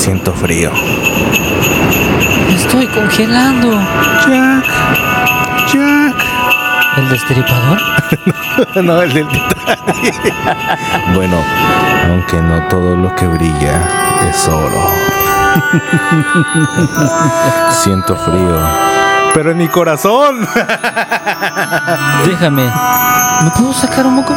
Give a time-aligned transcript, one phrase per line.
[0.00, 0.72] Siento frío.
[2.48, 3.78] Estoy congelando.
[4.26, 4.64] Jack.
[5.70, 6.16] Jack.
[6.96, 7.78] ¿El destripador?
[8.82, 10.34] no, el del Titanic.
[11.14, 11.36] bueno,
[12.08, 13.82] aunque no todo lo que brilla
[14.26, 14.88] es oro.
[17.70, 18.56] Siento frío.
[19.34, 20.40] Pero en mi corazón.
[22.26, 22.72] Déjame.
[23.42, 24.34] ¿Me puedo sacar un moco?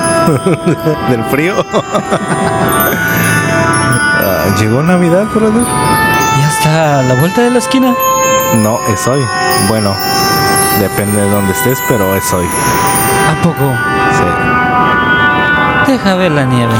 [1.10, 1.66] Del frío.
[4.60, 5.64] ¿Llegó Navidad, brother?
[5.64, 7.94] Ya está a la vuelta de la esquina.
[8.58, 9.22] No, es hoy.
[9.68, 9.94] Bueno,
[10.80, 12.46] depende de dónde estés, pero es hoy.
[12.46, 13.74] ¿A poco?
[15.86, 15.92] Sí.
[15.92, 16.74] Deja ver la nieve.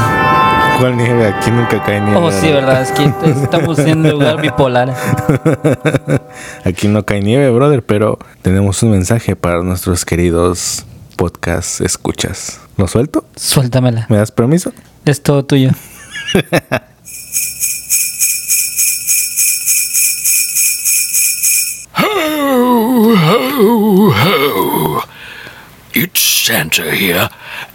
[0.78, 1.26] ¿Cuál nieve?
[1.26, 2.16] Aquí nunca cae nieve.
[2.16, 2.80] Oh, sí, verdad.
[2.80, 3.04] Es que
[3.42, 4.94] estamos en un lugar bipolar.
[6.64, 12.60] Aquí no cae nieve, brother, pero tenemos un mensaje para nuestros queridos podcast escuchas.
[12.76, 13.24] ¿Lo suelto?
[13.36, 14.06] Suéltamela.
[14.08, 14.72] ¿Me das permiso?
[15.04, 15.70] Es todo tuyo.
[22.96, 25.02] Ho, ho.
[25.94, 27.28] It's Santa here.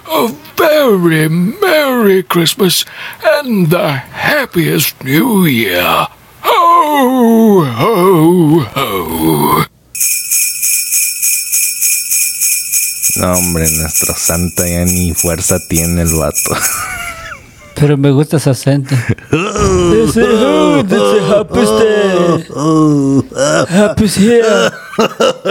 [0.08, 2.86] A very Merry Christmas
[3.22, 6.08] and the happiest New Year.
[6.44, 9.66] Ho, ho, ho.
[13.20, 16.56] No, hombre, nuestro santa ya ni fuerza tiene el vato.
[17.80, 18.94] Pero me gusta ese acento.
[19.31, 22.44] This is who, this is happiest day.
[23.69, 24.72] Happy's here.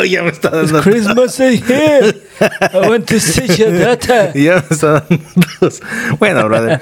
[0.07, 0.83] ya me está dando.
[0.83, 2.15] Christmas is here.
[2.41, 4.33] I want to see your data.
[4.35, 6.19] Ya me está dando.
[6.19, 6.81] Bueno, brother.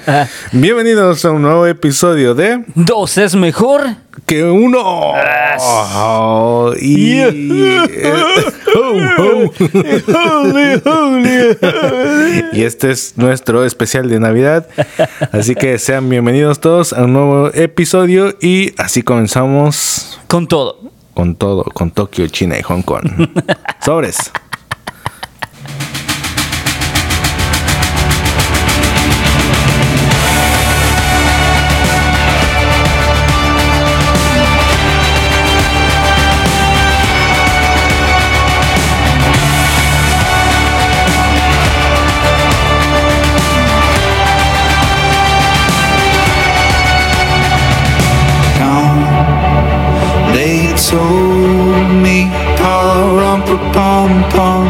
[0.51, 3.95] Bienvenidos a un nuevo episodio de Dos es mejor.
[4.25, 5.13] Que uno.
[5.59, 7.15] Oh, y.
[7.15, 7.29] Yeah.
[7.89, 8.13] eh,
[8.75, 9.51] ho, ho.
[12.53, 14.67] y este es nuestro especial de Navidad.
[15.31, 18.35] Así que sean bienvenidos todos a un nuevo episodio.
[18.41, 20.79] Y así comenzamos Con todo.
[21.13, 23.05] con todo, con Tokio, China y Hong Kong.
[23.85, 24.31] Sobres.
[50.87, 52.17] sold me
[52.59, 53.41] Param
[53.73, 54.67] pam pam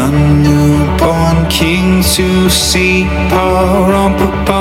[0.00, 0.02] A
[0.44, 4.12] newborn king to see Param
[4.46, 4.55] pam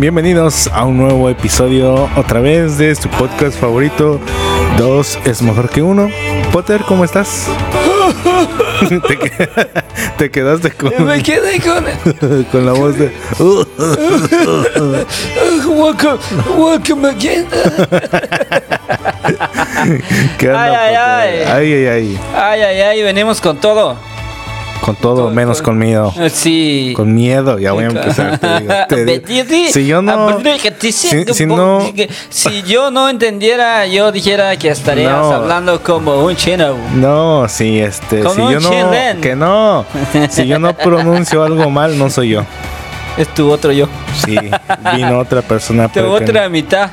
[0.00, 4.20] bienvenidos a un nuevo episodio otra vez de su podcast favorito.
[4.76, 6.08] Dos es mejor que uno.
[6.52, 7.46] Potter, ¿cómo estás?
[9.08, 9.48] te, que-
[10.16, 12.44] te quedaste con, Me quedé con.
[12.52, 13.12] con la voz de.
[15.66, 16.18] welcome,
[16.56, 17.46] welcome again.
[20.38, 21.44] ¿Qué onda, Ay, ay, ay.
[21.46, 22.20] ay, ay, ay.
[22.34, 23.96] Ay, ay, ay, venimos con todo.
[24.80, 26.14] Con todo, Con- menos con- con miedo.
[26.32, 26.92] Sí.
[26.96, 28.38] Con miedo, ya voy a empezar.
[28.38, 28.72] te digo.
[28.88, 29.22] Te digo.
[29.26, 30.38] Betty, Si yo no.
[30.40, 31.80] Si, si- si no-
[32.30, 35.32] si yo no entendiera, yo dijera que estarías No.
[35.32, 36.74] hablando como un chino.
[36.94, 39.84] No, si este, Con si un yo no, que no,
[40.30, 42.44] si yo no pronuncio algo mal, no soy yo.
[43.18, 43.88] Es tu otro yo.
[44.24, 44.36] Sí,
[44.94, 45.88] vino otra persona.
[45.88, 46.90] Tu otra mitad.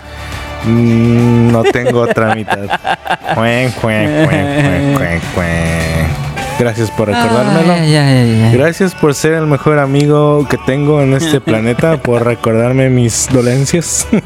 [0.66, 2.58] Mm, no tengo otra mitad.
[3.36, 6.05] Cuen, cuen, cuen, cuen, cuen, cuen.
[6.58, 7.74] Gracias por recordármelo.
[7.74, 8.52] Ay, ay.
[8.54, 14.08] Gracias por ser el mejor amigo que tengo en este planeta, por recordarme mis dolencias.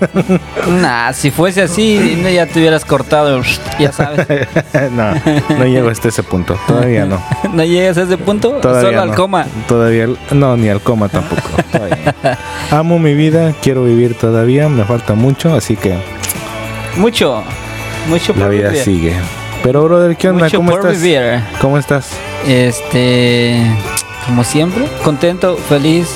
[0.69, 3.41] Nah, si fuese así, ya te hubieras cortado,
[3.79, 4.27] ya sabes.
[4.91, 5.13] no,
[5.57, 6.57] no llego hasta ese punto.
[6.67, 7.21] Todavía no.
[7.51, 8.51] ¿No llegas a ese punto?
[8.61, 9.15] Todavía Solo al no.
[9.15, 9.45] coma.
[9.67, 11.41] Todavía no, ni al coma tampoco.
[11.71, 12.13] Todavía.
[12.71, 15.95] Amo mi vida, quiero vivir todavía, me falta mucho, así que
[16.97, 17.43] Mucho,
[18.07, 18.83] mucho la vida vivir.
[18.83, 19.13] sigue.
[19.63, 20.45] Pero brother, ¿qué onda?
[20.45, 21.01] Mucho ¿Cómo por estás?
[21.01, 21.43] vivir.
[21.61, 22.09] ¿Cómo estás?
[22.47, 23.61] Este,
[24.25, 26.07] como siempre, contento, feliz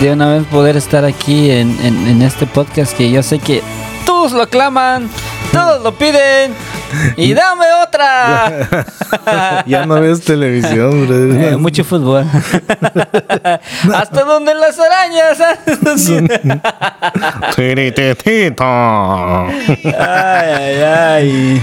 [0.00, 3.62] de una vez poder estar aquí en, en- en este podcast que yo sé que
[4.04, 5.08] todos lo aclaman,
[5.52, 6.54] todos lo piden
[7.16, 8.84] y dame otra.
[9.66, 11.58] ya no ves televisión, Eh, brother.
[11.58, 12.24] mucho fútbol.
[13.94, 15.38] Hasta donde las arañas.
[19.84, 21.62] Ay, ay, ay.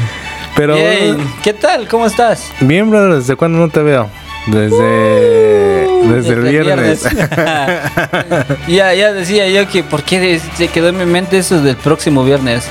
[0.56, 1.88] Pero Bien, ¿Qué tal?
[1.88, 2.52] ¿Cómo estás?
[2.62, 4.10] bien, brother, ¿desde cuándo no te veo?
[4.48, 7.04] Desde desde el viernes.
[8.68, 12.24] ya, ya decía yo que por qué se quedó en mi mente eso del próximo
[12.24, 12.66] viernes.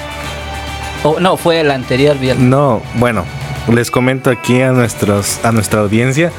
[1.05, 2.45] Oh, no, fue el anterior viernes.
[2.45, 3.25] No, bueno,
[3.73, 6.33] les comento aquí a nuestros a nuestra audiencia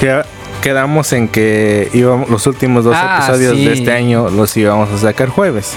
[0.00, 0.22] que
[0.62, 3.64] quedamos en que íbamos los últimos dos Ah, episodios sí.
[3.66, 5.72] de este año los íbamos a sacar jueves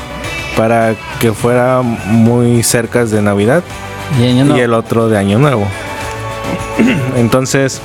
[0.56, 3.64] para que fuera muy cerca de Navidad
[4.18, 4.58] Y año nuevo.
[4.60, 5.68] y el otro de Año Nuevo.
[7.16, 7.82] Entonces,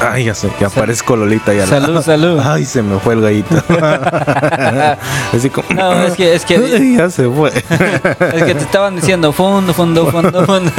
[0.00, 1.66] ay, ya sé, ya Sal- parezco Lolita ya.
[1.66, 2.40] Salud, salud.
[2.44, 3.56] Ay, se me fue el gallito.
[5.34, 7.48] Así como No, es que, es que, Ay, ya se fue.
[7.50, 10.70] es que te estaban diciendo fondo, fondo, fondo, fondo.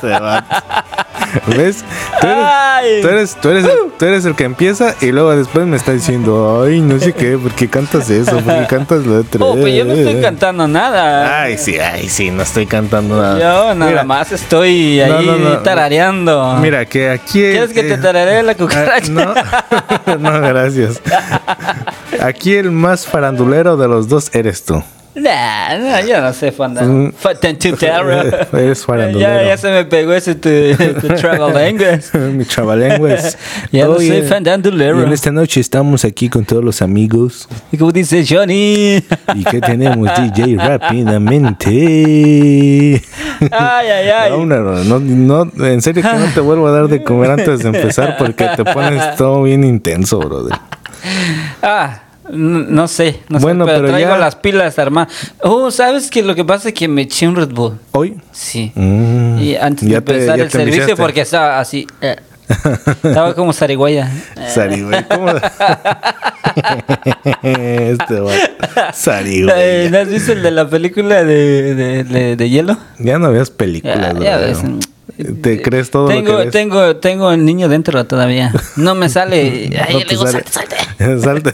[0.00, 0.44] Se va.
[1.46, 1.84] ¿Ves?
[2.20, 5.66] Tú eres, tú, eres, tú, eres el, tú eres el que empieza y luego después
[5.66, 8.38] me está diciendo, ay, no sé qué, ¿por qué cantas eso?
[8.38, 9.46] ¿Por qué cantas lo otro?
[9.46, 11.42] Oh, pues yo no estoy cantando nada.
[11.42, 13.38] Ay, sí, ay, sí, no estoy cantando nada.
[13.38, 15.58] Yo nada Mira, más estoy ahí no, no.
[15.58, 16.56] tarareando.
[16.60, 17.40] Mira, que aquí...
[17.40, 19.10] ¿Quieres que te eh, tararee la ah, cucaracha?
[19.10, 19.34] no,
[20.18, 21.00] no, gracias.
[22.20, 24.82] Aquí el más farandulero de los dos eres tú.
[25.16, 26.82] Nah, no, yo no sé fanda.
[26.82, 27.12] Mm.
[27.12, 28.22] Fatantutero.
[28.52, 29.40] Eres farandulero.
[29.40, 30.50] Ya, ya se me pegó ese tu,
[31.00, 32.18] tu travel language.
[32.32, 33.38] Mi chavalengues.
[33.72, 35.02] Ya no soy fandandulero.
[35.02, 37.48] en esta noche estamos aquí con todos los amigos.
[37.72, 39.02] Y como dice Johnny.
[39.34, 40.56] ¿Y qué tenemos, DJ?
[40.56, 43.02] Rápidamente.
[43.50, 44.30] Ay, ay, ay.
[44.30, 47.68] No, no, no, en serio que no te vuelvo a dar de comer antes de
[47.68, 50.58] empezar porque te pones todo bien intenso, brother.
[51.62, 52.00] Ah,
[52.30, 55.12] n- no sé, no Bueno, sé, pero, pero traigo ya- las pilas armadas.
[55.42, 57.78] Oh, ¿sabes que Lo que pasa es que me eché un Red Bull.
[57.92, 58.16] ¿Hoy?
[58.32, 58.72] Sí.
[58.74, 61.86] Mm, Y antes de empezar el servicio, porque estaba así.
[62.00, 62.16] eh,
[63.02, 64.10] estaba como zarigüeya.
[64.54, 65.28] Sari, güey, ¿cómo?
[67.42, 68.32] este va.
[68.92, 69.88] Sari, Eh.
[69.90, 72.76] ¿No has visto el de la película de, de, de- de hielo?
[72.98, 74.62] Ya no veas películas, Ya, ves.
[74.62, 74.78] mm,
[75.40, 76.52] ¿Te crees todo tengo, lo que ves?
[76.52, 78.52] tengo, tengo el niño dentro todavía.
[78.76, 79.70] No me sale.
[79.88, 80.44] Ay, No le digo, sale.
[80.44, 80.75] salte, salte.
[81.20, 81.52] Salte.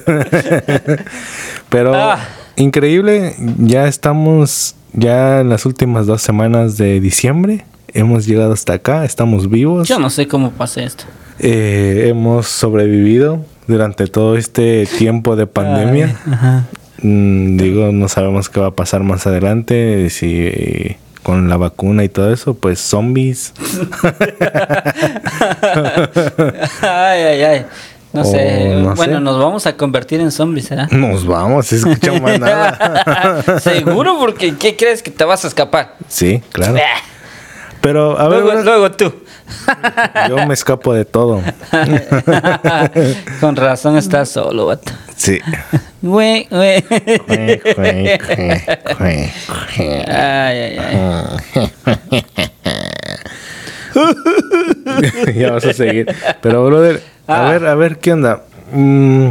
[1.68, 2.18] Pero Ah.
[2.56, 7.64] increíble, ya estamos ya en las últimas dos semanas de diciembre.
[7.94, 9.88] Hemos llegado hasta acá, estamos vivos.
[9.88, 11.04] Yo no sé cómo pasé esto.
[11.38, 16.06] Eh, hemos sobrevivido durante todo este tiempo de pandemia.
[16.26, 16.64] Ay, ajá.
[17.02, 22.08] Mm, digo, no sabemos qué va a pasar más adelante, si con la vacuna y
[22.08, 23.52] todo eso, pues zombies.
[26.82, 27.66] ay, ay, ay.
[28.12, 28.74] No sé.
[28.76, 29.20] no bueno, sé.
[29.20, 30.86] nos vamos a convertir en zombies, ¿será?
[30.90, 33.58] Nos vamos, se escucha más nada.
[33.60, 35.96] Seguro, porque ¿qué crees que te vas a escapar?
[36.08, 36.76] Sí, claro.
[37.80, 39.12] Pero a ver, luego, tú.
[40.28, 41.42] yo me escapo de todo.
[43.40, 44.92] Con razón estás solo, vato.
[45.16, 45.40] Sí.
[46.00, 46.84] Güey, güey.
[48.98, 49.32] Ay,
[50.06, 51.72] ay, ay.
[55.34, 56.06] ya vas a seguir.
[56.40, 57.50] Pero, brother, a Ah.
[57.50, 58.43] ver, a ver, ¿qué onda?
[58.72, 59.29] Mm,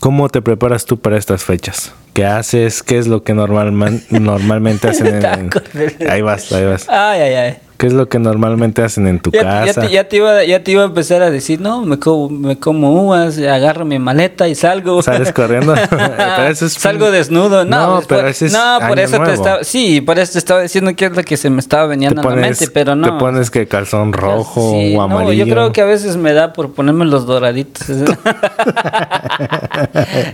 [0.00, 1.92] ¿Cómo te preparas tú para estas fechas?
[2.12, 2.82] ¿Qué haces?
[2.82, 5.50] ¿Qué es lo que normalman- normalmente hacen en.
[6.10, 6.88] Ahí vas, ahí vas.
[6.88, 7.58] Ay, ay, ay.
[7.78, 9.80] ¿Qué es lo que normalmente hacen en tu Ya, te- ya casa?
[9.82, 12.58] te, ya, te iba, ya te iba a empezar a decir, no, me como, me
[12.58, 15.00] como uvas, agarro mi maleta y salgo.
[15.00, 15.74] ¿Sales corriendo?
[16.48, 17.64] Eso es- Salgo desnudo.
[17.64, 19.32] No, No, pues, pero por, ese es no, por año eso te nuevo.
[19.32, 19.62] estaba...
[19.64, 22.20] Sí, por eso te estaba diciendo que es lo que se me estaba te veniendo
[22.20, 23.12] a la pones, mente, pero no.
[23.12, 25.44] te pones que calzón rojo Sí, o no, amarillo.
[25.46, 27.86] yo creo que a veces me da por ponerme los doraditos.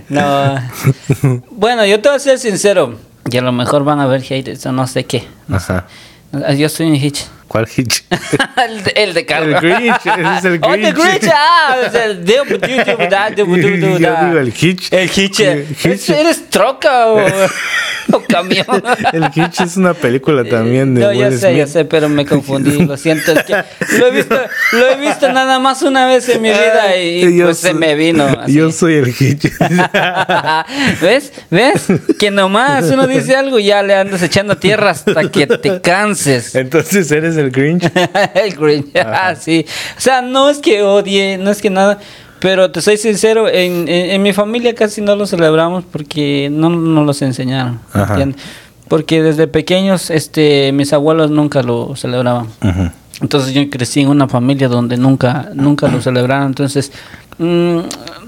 [0.09, 0.55] no.
[1.51, 2.95] Bueno, yo te voy a ser sincero.
[3.31, 5.25] Y a lo mejor van a ver haters o no sé qué.
[5.51, 5.87] Ajá.
[6.57, 7.27] Yo soy un hitch.
[7.55, 8.03] ¿Cuál Hitch?
[8.69, 9.63] el, de, el de Carlos.
[9.63, 10.95] El Grinch, ese es el Oh, the Grinch.
[10.97, 12.45] Grinch, ah, es el de- Yo
[13.97, 14.93] digo el Hitch.
[14.93, 15.39] El Hitch.
[15.41, 16.11] El Hitch.
[16.11, 17.21] ¿Eres troca o,
[18.13, 18.67] o camión?
[19.13, 22.73] El Hitch es una película también de No, ya sé, ya sé, pero me confundí,
[22.87, 23.31] lo siento.
[23.31, 23.55] Es que
[24.01, 24.37] lo he visto,
[24.73, 27.79] lo he visto nada más una vez en mi vida y, Yo pues se soy-
[27.79, 28.25] me vino.
[28.25, 28.53] así.
[28.53, 29.45] Yo soy el Hitch.
[31.01, 31.33] ¿Ves?
[31.51, 31.87] ¿Ves?
[32.19, 36.57] Que nomás uno dice algo y ya le andas echando tierra hasta que te canses.
[36.57, 37.85] Entonces eres el Grinch.
[38.35, 38.87] el Grinch.
[39.05, 39.65] Ah, sí.
[39.97, 41.99] O sea, no es que odie, no es que nada.
[42.41, 46.69] Pero te soy sincero, en, en- en mi familia casi no lo celebramos porque no
[46.69, 47.81] nos los enseñaron.
[47.93, 48.19] Ajá.
[48.89, 52.49] Porque desde pequeños, este, mis abuelos nunca lo celebraban.
[53.23, 56.49] Entonces yo crecí en una familia donde nunca, nunca lo celebraron.
[56.49, 56.93] Entonces,
[57.39, 57.79] mm,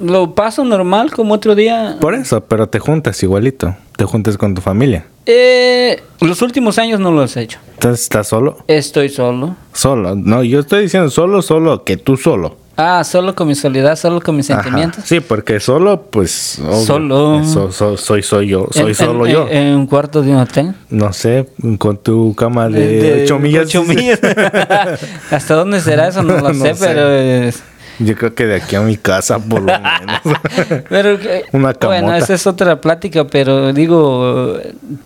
[0.05, 1.97] lo paso normal como otro día.
[2.01, 3.75] Por eso, pero te juntas igualito.
[3.97, 5.07] Te juntas con tu familia.
[5.25, 7.59] Eh, los últimos años no lo he hecho.
[7.75, 8.59] Entonces estás solo.
[8.69, 9.57] Estoy solo.
[9.73, 10.15] Solo.
[10.15, 12.57] No, yo estoy diciendo solo, solo, que tú solo.
[12.79, 14.63] Ah, solo con mi soledad, solo con mis Ajá.
[14.63, 15.05] sentimientos.
[15.07, 16.61] Sí, porque solo, pues.
[16.85, 17.43] Solo.
[17.43, 18.67] so- so- soy, soy yo.
[18.71, 19.49] Soy En- solo en- yo.
[19.49, 20.75] En, un cuarto de un hotel.
[20.91, 21.49] no sé,
[21.79, 23.71] con tu cama de, 8 millas.
[25.31, 26.23] ¿Hasta dónde será eso?
[26.23, 26.85] No lo No sé, sé.
[26.87, 27.11] pero...
[27.11, 27.63] es-
[27.99, 30.21] Yo creo que de aquí a mi casa, por lo menos.
[30.89, 32.19] pero que- Una bueno, camota.
[32.19, 34.59] esa es otra plática, pero digo,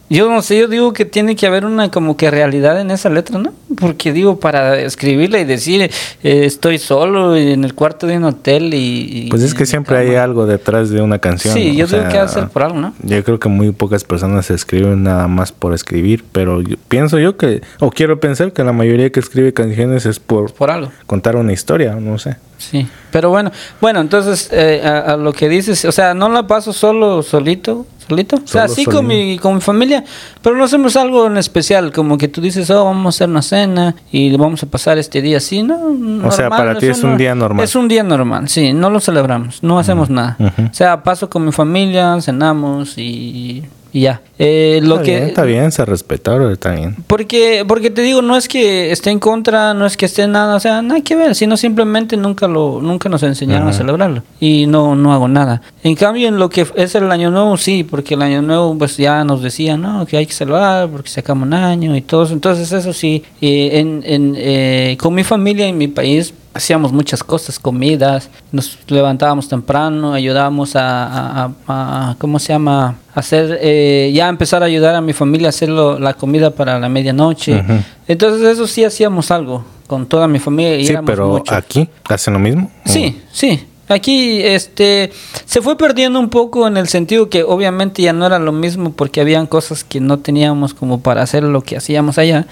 [0.08, 3.08] yo no sé, yo digo que tiene que haber una como que realidad en esa
[3.10, 3.52] letra, ¿no?
[3.78, 5.90] Porque digo, para escribirla y decir, eh,
[6.22, 9.26] estoy solo en el cuarto de un hotel y...
[9.26, 11.54] y Pues es que siempre hay algo detrás de una canción.
[11.54, 11.74] Sí, ¿no?
[11.74, 12.94] yo O digo que sea, hacer por algo, ¿no?
[13.02, 17.36] Yo creo que muy pocas personas escriben nada más por escribir, pero yo- pienso yo
[17.36, 20.90] que, o quiero pensar que la mayoría que escribe canciones es por Por algo.
[21.06, 22.36] contar una historia, no sé.
[22.60, 23.50] Sí, pero bueno,
[23.80, 27.86] bueno, entonces eh, a, a lo que dices, o sea, no la paso solo, solito,
[28.06, 30.04] solito, o sea, Solo, sí con mi, con mi familia,
[30.42, 33.40] pero no hacemos algo en especial, como que tú dices, oh, vamos a hacer una
[33.40, 35.78] cena y vamos a pasar este día así, ¿no?
[36.22, 37.64] O sea, para ti es un día normal.
[37.64, 40.36] Es un día normal, sí, no lo celebramos, no hacemos nada.
[40.70, 44.20] O sea, paso con mi familia, cenamos y, y ya.
[44.38, 46.96] Eh, lo está que bien, está bien, se respeta, bro, está bien.
[47.06, 50.56] porque, porque te digo, no es que esté en contra, no es que esté nada,
[50.56, 54.66] o sea, nada que ver, sino simplemente nunca lo, nunca nos enseñaron a celebrarlo y
[54.66, 55.60] no, no hago nada.
[55.82, 58.96] En cambio, en lo que es el año nuevo, sí, porque el año nuevo, pues
[58.96, 62.24] ya nos decían, no, que hay que celebrar porque se acaba un año y todo
[62.24, 62.32] eso.
[62.32, 67.22] Entonces, eso sí, eh, en, en, eh, con mi familia en mi país hacíamos muchas
[67.22, 72.96] cosas, comidas, nos levantábamos temprano, ayudábamos a, a- a- a- ¿cómo se llama?
[73.14, 76.88] Hacer, eh, ya empezar a ayudar a mi familia a hacer la comida para la
[76.88, 77.60] medianoche.
[77.60, 77.74] Ujú.
[78.08, 81.56] Entonces eso sí hacíamos algo con toda mi familia y Sí, éramos pero muchos.
[81.56, 82.70] aquí hacen lo mismo.
[82.84, 83.66] Sí, sí.
[83.88, 85.10] Aquí este
[85.44, 88.92] se fue perdiendo un poco en el sentido que obviamente ya no era lo mismo
[88.92, 92.46] porque habían cosas que no teníamos como para hacer lo que hacíamos allá,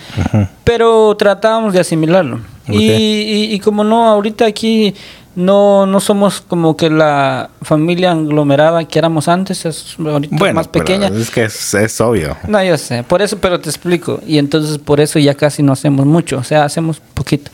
[0.64, 2.40] pero tratábamos de asimilarlo.
[2.68, 4.94] Y, y, y como no, ahorita aquí
[5.36, 10.68] no, no somos como que la familia aglomerada que éramos antes, es ahorita Bueno, más
[10.68, 11.08] pero pequeña.
[11.08, 12.36] es que es, es obvio.
[12.48, 14.20] No, yo sé, por eso, pero te explico.
[14.26, 17.50] Y entonces por eso ya casi no hacemos mucho, o sea, hacemos poquito.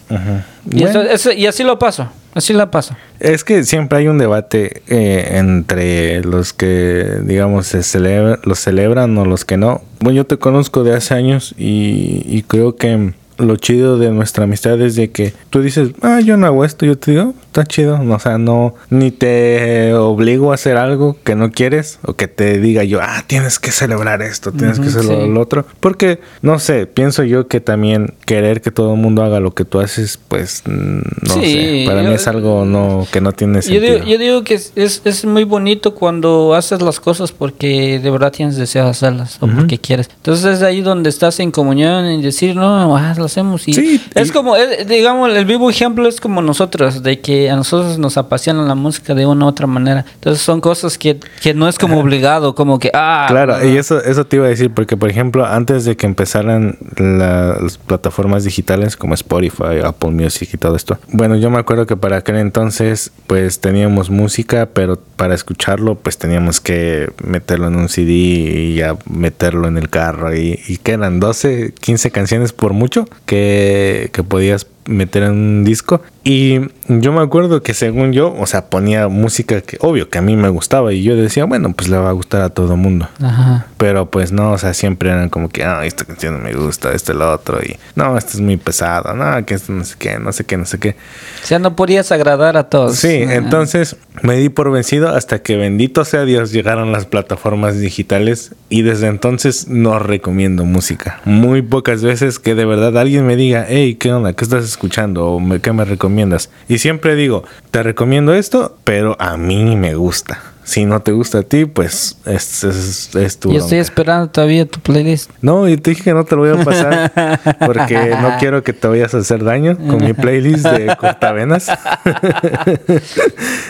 [0.71, 0.88] Y, Bueno.
[0.88, 2.97] eso- eso- y así lo paso, así la paso.
[3.21, 9.16] Es que siempre hay un debate eh, entre los que, digamos, se celebra, los celebran
[9.18, 9.83] o los que no.
[10.00, 14.45] Bueno, yo te conozco de hace años y, y creo que lo chido de nuestra
[14.45, 17.64] amistad es de que tú dices, ah, yo no hago esto, yo te digo, está
[17.64, 18.00] chido.
[18.00, 22.59] O sea, no, ni te obligo a hacer algo que no quieres o que te
[22.61, 25.29] diga yo, ah, tienes que celebrar esto, tienes que Ujú, hacer sí.
[25.29, 25.67] lo otro.
[25.81, 29.64] Porque, no sé, pienso yo que también querer que todo el mundo haga lo que
[29.64, 31.85] tú haces, pues, no Sí, sé.
[31.87, 33.95] Para yo- mí es algo no que no tiene Yo sentido.
[33.95, 38.11] digo, yo digo que es, es, es muy bonito cuando haces las cosas porque de
[38.11, 40.09] verdad tienes deseo de hacerlas o porque quieres.
[40.17, 43.66] Entonces es ahí donde estás en comunión y decir, no, ah, lo hacemos.
[43.66, 44.54] Y Sí, es y- como,
[44.87, 49.14] digamos, el vivo ejemplo es como nosotros, de que a nosotros nos apasiona la música
[49.14, 50.04] de una u otra manera.
[50.14, 53.76] Entonces son cosas que, que no es como obligado, como que, ah, Claro, no, y
[53.76, 57.78] eso, eso te iba a decir, porque por ejemplo, antes de que empezaran la- las
[57.78, 62.19] plataformas digitales como Spotify, Apple Music y todo esto, bueno, yo me acuerdo que para
[62.19, 68.12] aquel entonces, pues teníamos música, pero para escucharlo, pues teníamos que meterlo en un CD
[68.12, 73.07] y ya meterlo en el carro, y, y que eran 12, 15 canciones por mucho
[73.26, 76.03] que, que podías meter en un disco.
[76.23, 80.23] Y yo me acuerdo que según yo, o sea, ponía música que obvio que a
[80.23, 83.09] mí me gustaba y yo decía, bueno, pues le va a gustar a todo mundo.
[83.23, 83.67] Ajá.
[83.76, 86.93] Pero pues no, o sea, siempre eran como que, ah, esta canción no me gusta,
[86.93, 90.19] este lo otro, y no, esto es muy pesado, no, que esto no sé qué,
[90.19, 90.97] no sé qué, no sé qué.
[91.43, 92.97] O sea, no podías agradar a todos.
[92.97, 93.35] Sí, Ajá.
[93.35, 98.83] entonces me di por vencido hasta que bendito sea Dios llegaron las plataformas digitales y
[98.83, 101.21] desde entonces no recomiendo música.
[101.25, 104.33] Muy pocas veces que de verdad alguien me diga, hey, ¿qué onda?
[104.33, 105.26] ¿Qué estás escuchando?
[105.26, 106.50] ¿O me- qué me recomiendas?
[106.69, 110.40] Y siempre digo, te recomiendo esto, pero a mí me gusta.
[110.64, 114.64] Si no te gusta a ti, pues es, es, es tu Yo estoy esperando todavía
[114.66, 115.30] tu playlist.
[115.42, 117.12] No, y te dije que no te lo voy a pasar
[117.66, 121.68] porque no quiero que te vayas a hacer daño con mi playlist de cortavenas.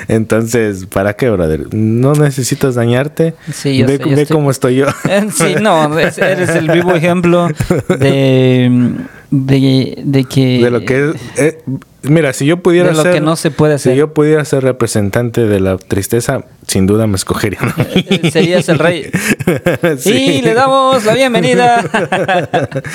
[0.08, 1.72] Entonces, ¿para qué, brother?
[1.74, 3.34] No necesitas dañarte.
[3.52, 4.86] Sí, yo ve sé, yo ve estoy- cómo estoy yo.
[5.34, 7.48] Sí, no, es- eres el vivo ejemplo
[7.88, 8.94] de,
[9.30, 10.58] de, de que...
[10.62, 11.14] de lo que es.
[11.38, 11.62] eh,
[12.04, 13.14] mira, si yo pudiera De lo ser.
[13.14, 13.92] que no se puede hacer.
[13.92, 17.73] Si yo pudiera ser representante de la tristeza, sin duda me escogerían.
[18.32, 19.11] Serías el rey.
[19.99, 20.12] Sí.
[20.38, 21.84] Y le damos la bienvenida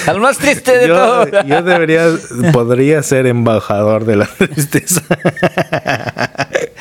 [0.07, 1.29] al más triste de yo, todos.
[1.45, 2.05] yo debería,
[2.51, 5.01] podría ser embajador de la tristeza.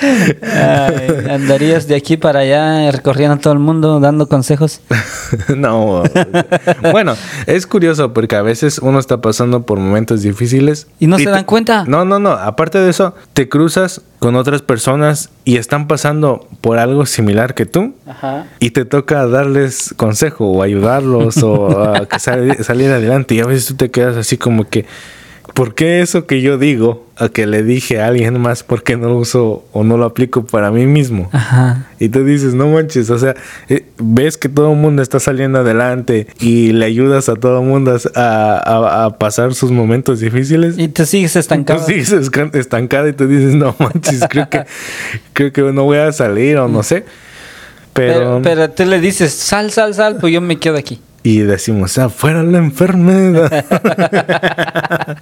[0.01, 4.81] Ay, andarías de aquí para allá recorriendo a todo el mundo dando consejos.
[5.57, 6.03] no.
[6.93, 7.15] Bueno,
[7.47, 10.87] es curioso porque a veces uno está pasando por momentos difíciles.
[10.99, 11.85] ¿Y no se dan cuenta?
[11.87, 12.31] No, no, no.
[12.33, 17.67] Aparte de eso, te cruzas con otras personas y están pasando por algo similar que
[17.67, 17.95] tú.
[18.07, 18.47] Ajá.
[18.61, 23.35] Y te toca darles consejo o ayudarlos o a que sal- salir adelante.
[23.35, 24.87] Y a veces tú te quedas así como que,
[25.59, 28.97] ¿por qué eso que yo digo a que le dije a alguien más, por qué
[28.97, 31.29] no lo uso o no lo aplico para mí mismo?
[31.33, 31.87] Ajá.
[31.99, 33.35] Y tú dices, no manches, o sea,
[33.69, 37.67] eh, ves que todo el mundo está saliendo adelante y le ayudas a todo el
[37.67, 38.21] mundo a,
[38.65, 40.79] a- a pasar sus momentos difíciles.
[40.79, 41.81] Y te sigues estancado.
[41.81, 44.63] Tú sigues estancado y tú dices, no manches, creo que,
[45.33, 47.05] creo que no voy a salir o no sé.
[47.95, 51.01] Pero, pero tú le dices, sal, sal, sal, pues yo me quedo aquí.
[51.29, 53.67] Y decimos, afuera la enfermedad.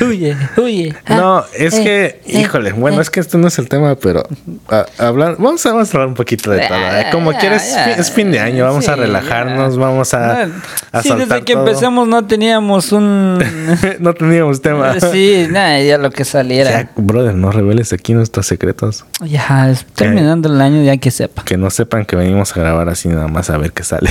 [0.00, 0.94] Huye, huye.
[1.06, 3.02] Ah, no, es eh, que, eh, híjole, bueno, eh.
[3.02, 4.22] es que esto no es el tema, pero
[4.68, 6.78] a- hablar, vamos a, vamos a hablar un poquito de todo.
[6.78, 7.06] ¿eh?
[7.12, 9.80] Como Ya, quieres, ya, es fin de año, vamos a relajarnos, ya.
[9.80, 10.52] vamos a, No,
[10.92, 13.38] a sí, desde que empezamos no teníamos un...
[14.00, 14.98] no teníamos tema.
[15.12, 16.70] sí, nada, ya lo que saliera.
[16.70, 19.04] Ya, brother, no reveles aquí nuestros secretos.
[19.22, 21.44] Ya, es terminando el año, ya que sepa.
[21.44, 24.10] Que no sepan que venimos a grabar así nada más a ver qué sale.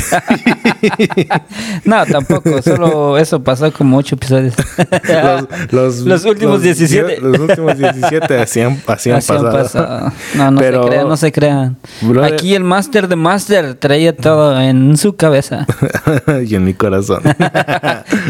[1.86, 4.53] No, tampoco, solo eso pasó como ocho episodios.
[5.72, 7.20] los, Los últimos 17.
[7.22, 9.51] Los últimos 17 así han, así han Así han pasado.
[9.51, 10.12] pasado.
[10.36, 11.77] No, no Pero- se crean, no se crean.
[12.01, 15.65] Brother- Aquí el máster de máster traía todo en su cabeza.
[16.46, 17.22] y en mi corazón.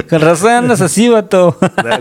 [0.09, 1.57] Con razón andas así, vato.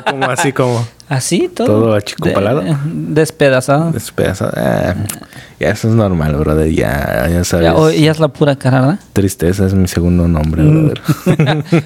[0.08, 1.66] como así como Así, todo.
[1.66, 2.62] Todo achicopalado.
[2.62, 3.92] De- despedazado.
[3.92, 4.52] despedazado.
[4.56, 4.94] Ah,
[5.60, 6.70] ya eso es normal, brother.
[6.70, 7.64] Ya, ya sabes.
[7.64, 9.00] Ya, o- ya es la pura cara, ¿verdad?
[9.12, 11.00] Tristeza es mi segundo nombre, brother.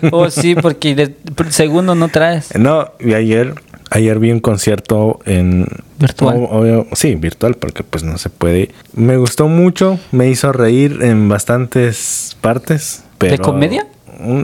[0.12, 1.14] oh, sí, porque de-
[1.50, 2.54] segundo no traes.
[2.56, 3.54] no, y ayer,
[3.90, 5.66] ayer vi un concierto en
[5.98, 6.36] Virtual.
[6.36, 8.70] o- obvio- sí, virtual, porque pues no se puede.
[8.94, 13.02] Me gustó mucho, me hizo reír en bastantes partes.
[13.18, 13.86] Pero, comedia?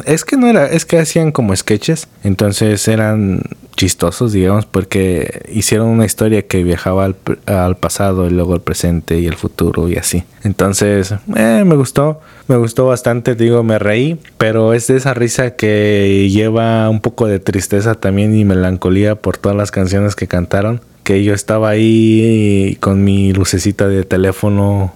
[0.05, 3.43] Es que no era, es que hacían como sketches, entonces eran
[3.77, 9.19] chistosos, digamos, porque hicieron una historia que viajaba al, al pasado y luego al presente
[9.19, 10.25] y el futuro y así.
[10.45, 15.57] Entonces, eh, me gustó, me gustó bastante, digo, me reí, pero es de esa risa
[15.57, 20.81] que lleva un poco de tristeza también y melancolía por todas las canciones que cantaron.
[21.03, 24.95] Que yo estaba ahí con mi lucecita de teléfono.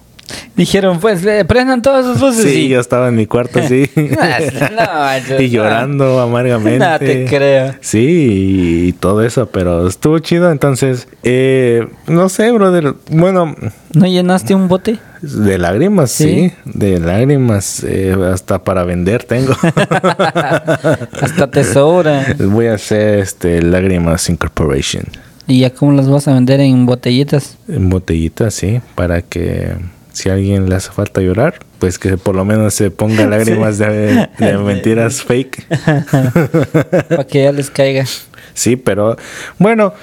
[0.55, 2.43] Dijeron, pues, prendan todas sus luces.
[2.51, 3.89] Sí, y- yo estaba en mi cuarto así.
[3.95, 6.79] No, y llorando amargamente.
[6.79, 7.75] No te creo.
[7.81, 10.51] Sí, y todo eso, pero estuvo chido.
[10.51, 12.95] Entonces, eh, no sé, brother.
[13.09, 13.55] Bueno,
[13.93, 14.99] ¿No llenaste un bote?
[15.21, 16.51] de lágrimas, sí.
[16.51, 16.71] Sí.
[16.77, 19.53] De lágrimas, eh, hasta para vender tengo.
[21.21, 22.35] Hasta te sobra.
[22.39, 25.03] Voy a hacer este Lágrimas Incorporation.
[25.47, 27.57] ¿Y ya cómo las vas a vender en botellitas?
[27.67, 29.73] En botellitas, sí, para que
[30.17, 33.77] si a alguien le hace falta llorar, pues que por lo menos se ponga lágrimas
[33.77, 35.65] de, de mentiras fake.
[37.09, 38.05] Para que ya les caiga.
[38.53, 39.17] Sí, pero
[39.59, 39.93] bueno,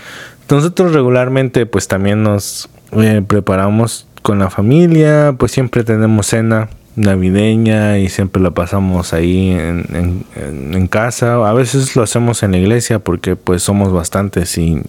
[0.48, 7.98] nosotros regularmente pues también nos eh, preparamos con la familia, pues siempre tenemos cena navideña
[7.98, 10.24] y siempre la pasamos ahí en,
[10.72, 11.34] en- casa.
[11.48, 14.80] A veces lo hacemos en la iglesia porque pues somos bastantes y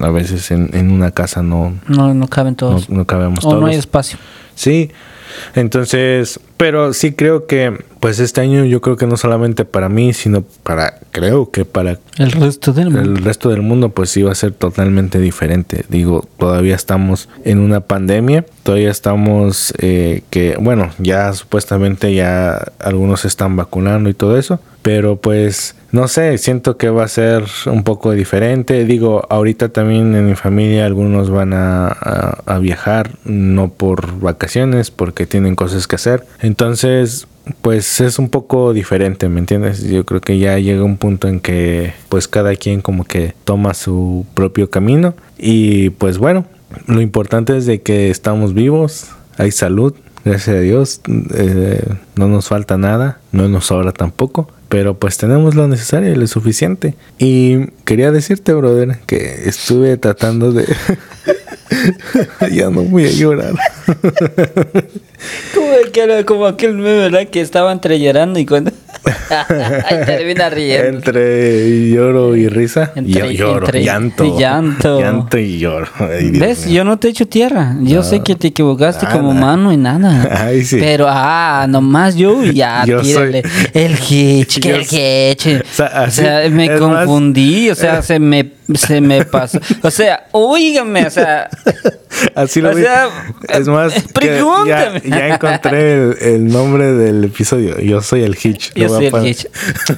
[0.00, 2.90] a veces en, en una casa no, No, no caben no, todos.
[2.90, 3.60] no cabemos o todos.
[3.60, 4.18] no hay espacio.
[4.54, 4.90] Sí,
[5.54, 10.12] Entonces, pero sí creo que, pues este año yo creo que no solamente para mí,
[10.12, 13.00] sino para, creo que para El resto del mundo.
[13.00, 15.84] el resto del mundo, pues sí va a ser totalmente diferente.
[15.88, 23.20] Digo, todavía estamos en una pandemia, todavía estamos, eh, que, bueno, ya supuestamente ya algunos
[23.22, 27.44] se están vacunando y todo eso, pero pues no sé, siento que va a ser
[27.66, 28.86] un poco diferente.
[28.86, 35.54] Digo, ahorita también en mi familia algunos van a, viajar, no por vacaciones, porque tienen
[35.54, 36.24] cosas que hacer.
[36.40, 37.26] Entonces,
[37.60, 39.82] pues es un poco diferente, ¿me entiendes?
[39.82, 43.74] Yo creo que ya llega un punto en que pues cada quien como que toma
[43.74, 46.46] su propio camino y pues bueno,
[46.86, 51.00] lo importante es de que estamos vivos, hay salud, gracias a Dios,
[51.34, 56.16] eh, no nos falta nada, no nos sobra tampoco, pero pues tenemos lo necesario y
[56.16, 56.94] lo suficiente.
[57.18, 60.64] Y quería decirte, brother, que estuve tratando de...
[62.50, 63.52] ya no voy a llorar.
[65.54, 67.28] Como, aquel, como aquel meme, ¿verdad?
[67.28, 68.72] Que estaba entre llorando y cuando...
[69.30, 70.88] Ay, termina riendo.
[70.88, 72.92] Entre lloro y risa.
[72.96, 74.24] Entre- Yo- lloro, entre- llanto.
[74.24, 75.00] y llanto.
[75.00, 75.86] Llanto y lloro.
[75.98, 76.66] Ay, ¿Ves?
[76.66, 76.74] mío.
[76.76, 77.76] Yo no te echo tierra.
[77.82, 79.46] Yo sé que te equivocaste como Nada.
[79.46, 80.44] mano y nada.
[80.44, 80.76] Ay, sí.
[80.80, 83.42] Pero, ah, nomás yo ya, Yo tírale.
[83.42, 85.62] soy- El hitch, soy- hitch.
[86.06, 89.58] O sea, me confundí, o sea, se me, se me pasó.
[89.82, 91.48] O sea, oígame, o sea,
[92.34, 92.82] Así lo O vi.
[92.82, 93.08] sea,
[93.48, 93.94] es más,
[94.66, 97.78] ya, ya encontré el, el nombre del episodio.
[97.80, 98.72] Yo soy el Hitch.
[98.74, 99.46] yo soy el hitch.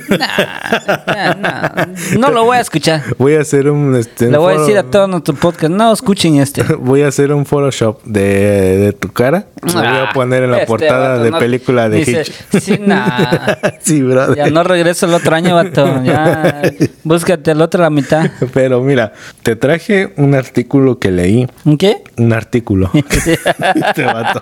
[0.09, 1.87] Nah, nah, nah,
[2.19, 3.03] no lo voy a escuchar.
[3.19, 3.97] Voy a hacer un.
[3.97, 6.63] Este, Le voy a decir a todos nuestro podcast, no escuchen este.
[6.79, 9.47] Voy a hacer un Photoshop de, de tu cara.
[9.63, 12.21] Lo voy a Ah, poner en la este portada vato de no- película de dice,
[12.23, 12.63] Hitch.
[12.63, 12.79] Sí,
[13.81, 14.37] sí, brother.
[14.37, 16.03] Ya no regreso el otro año, vato.
[16.05, 16.63] Ya,
[17.05, 18.31] búscate el otro a la mitad.
[18.55, 19.13] Pero mira,
[19.43, 21.49] te traje un artículo que leí.
[21.77, 22.03] ¿Qué?
[22.17, 22.89] Un artículo.
[22.95, 24.41] este vato.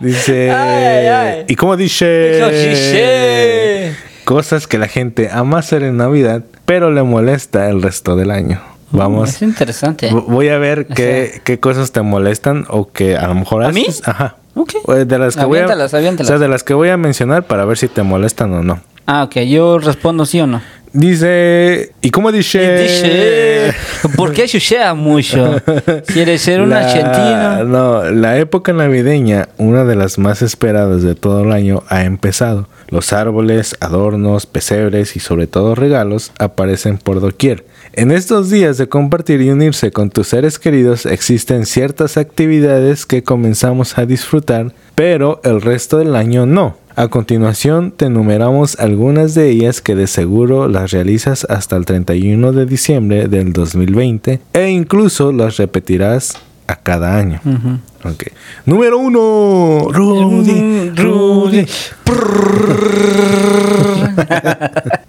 [0.00, 0.50] Dice.
[0.58, 1.44] Ay, ay.
[1.46, 3.94] ¿Y cómo dice?
[4.24, 8.60] Cosas que la gente ama hacer en Navidad, pero le molesta el resto del año.
[8.90, 9.28] Vamos.
[9.28, 10.10] Es interesante.
[10.10, 13.84] Voy a ver qué, qué cosas te molestan o que a lo mejor ¿A mí?
[13.88, 14.06] haces.
[14.08, 14.36] Ajá.
[14.54, 14.74] Ok.
[14.84, 16.30] O De las que voy a, Aviéntalas, aviéntalas.
[16.30, 18.80] O sea, de las que voy a mencionar para ver si te molestan o no.
[19.06, 19.36] Ah, ok.
[19.40, 20.60] Yo respondo sí o no.
[20.92, 22.82] Dice, ¿y cómo dice?
[22.82, 23.74] Dice,
[24.16, 25.60] ¿por qué chuchea mucho?
[26.06, 27.64] ¿Quieres ser un La- argentino?
[27.64, 32.68] No, la época navideña, una de las más esperadas de todo el año, ha empezado.
[32.88, 37.66] Los árboles, adornos, pesebres y sobre todo regalos aparecen por doquier.
[37.98, 43.24] En estos días de compartir y unirse con tus seres queridos existen ciertas actividades que
[43.24, 46.76] comenzamos a disfrutar, pero el resto del año no.
[46.94, 52.52] A continuación te enumeramos algunas de ellas que de seguro las realizas hasta el 31
[52.52, 56.34] de diciembre del 2020 e incluso las repetirás
[56.68, 57.40] a cada año.
[57.44, 57.80] Ujú.
[58.08, 58.28] Ok.
[58.64, 59.88] Número uno.
[59.90, 60.90] Rudy.
[60.94, 61.66] Rudy.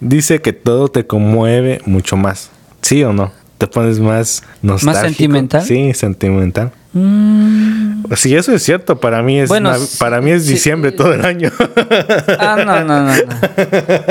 [0.00, 2.50] Dice que todo te conmueve mucho más.
[2.82, 3.32] ¿Sí o no?
[3.58, 5.06] ¿Te pones más nostálgico?
[5.08, 5.62] sentimental?
[5.64, 6.72] Sí, sentimental.
[6.92, 8.04] Mm.
[8.16, 8.98] Sí, eso es cierto.
[8.98, 10.54] Para mí es, Bueno, para mí es sí.
[10.54, 11.52] diciembre todo el año.
[12.38, 13.22] Ah, no, no, no, no.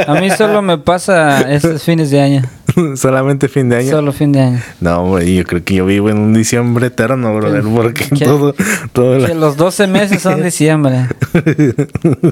[0.07, 2.41] A mí solo me pasa estos fines de año.
[2.95, 3.89] Solamente fin de año.
[3.89, 4.59] Solo fin de año.
[4.79, 8.23] No, hombre, yo creo que yo vivo en un diciembre eterno, brother, porque ¿Qué?
[8.23, 8.55] todo,
[8.93, 11.07] todo el Que los 12 meses son diciembre.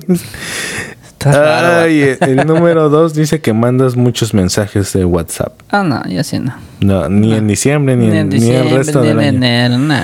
[1.25, 5.53] Ay, el, el número dos dice que mandas muchos mensajes de WhatsApp.
[5.71, 6.53] Ah, no, yo sí no.
[6.79, 9.75] No, ni en diciembre ni, en, ni el resto ni del en año.
[9.75, 10.03] enero.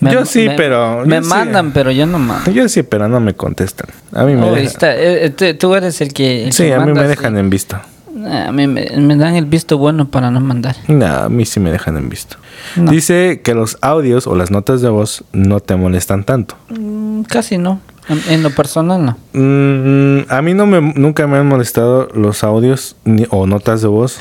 [0.00, 1.28] Yo sí, pero- Me sí.
[1.28, 2.50] mandan, pero yo no mando.
[2.50, 3.88] Yo sí, pero no me contestan.
[4.12, 4.64] A mí me Oh, dejan.
[4.66, 6.44] está, eh, eh, tú- eres el que.
[6.44, 7.40] el Sí, que a mí me dejan sí.
[7.40, 7.80] en visto.
[8.14, 10.76] Nah, a mí me, me dan el visto bueno para no mandar.
[10.88, 12.36] No, a mí sí me dejan en visto.
[12.76, 12.90] No.
[12.92, 16.54] Dice que los audios o las notas de voz no te molestan tanto.
[16.68, 17.80] Mm, casi no.
[18.08, 19.16] En, lo personal no.
[19.32, 23.88] Mm, a mí no me, nunca me han molestado los audios ni- o notas de
[23.88, 24.18] voz.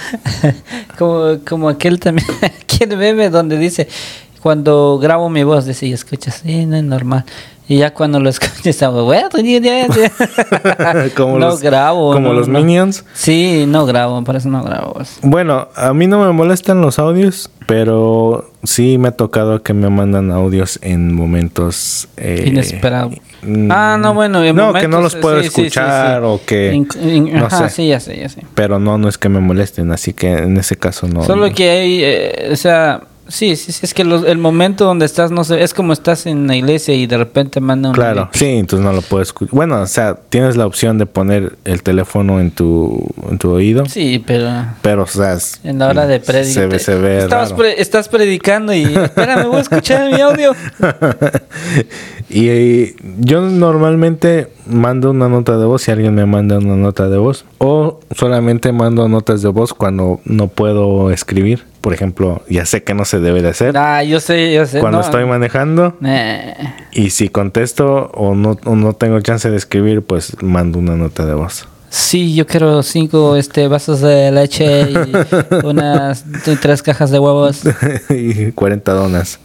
[0.98, 3.88] Como, como aquel también, aquel bebé donde dice,
[4.42, 7.26] cuando grabo mi voz, dice, y escuchas, sí, no es normal.
[7.68, 9.30] Y ya cuando lo escuchas, bueno,
[9.64, 9.88] ya".
[11.16, 12.14] como no los, grabo.
[12.14, 12.60] Como no, los no.
[12.60, 13.04] Minions.
[13.14, 14.96] Sí, no grabo, por eso no grabo.
[15.22, 19.90] Bueno, a mí no me molestan los audios, pero sí me ha tocado que me
[19.90, 23.12] mandan audios en momentos eh, Inesperado.
[23.42, 24.44] mm, ah, no, bueno.
[24.44, 26.26] en no, que no momentos, los puedo sí, sí, sí, escuchar sí.
[26.28, 27.76] o que In- in- no ajá, sé.
[27.76, 28.42] sí, ya sé, ya sé.
[28.56, 31.24] Pero no, no es que me molesten, así que en ese caso no.
[31.24, 31.54] Solo no.
[31.54, 35.32] que hay, eh, o sea, Sí, sí, sí, es que los- el momento donde estás,
[35.32, 37.96] no sé, es como estás en la iglesia y de repente manda un...
[37.96, 39.56] Claro, sí, entonces no lo puedes escuchar.
[39.56, 43.86] Bueno, o sea, tienes la opción de poner el teléfono en tu, en tu oído,
[43.86, 44.50] Sí, pero
[44.82, 46.54] pero, o sea, es- en la hora de predicar.
[46.54, 47.62] se ve, se ve Estabas raro.
[47.62, 48.84] pre- estás predicando y...
[48.84, 50.52] Espérame, voy a escuchar mi audio.
[52.30, 57.10] y, y yo normalmente mando una nota de voz si alguien me manda una nota
[57.10, 61.64] de voz o solamente mando notas de voz cuando no puedo escribir.
[61.84, 64.80] Por ejemplo, ya sé que no se debe de hacer Ah, yo sé, yo sé.
[64.80, 65.04] cuando no.
[65.04, 66.56] estoy manejando Eh,
[66.94, 71.26] y si contesto o no, o no tengo chance de escribir, pues mando una nota
[71.26, 71.68] de voz.
[71.90, 75.12] sí, yo quiero cinco este, vasos de leche y
[75.66, 76.24] unas
[76.62, 77.62] tres cajas de huevos.
[78.10, 79.40] y 40 donas.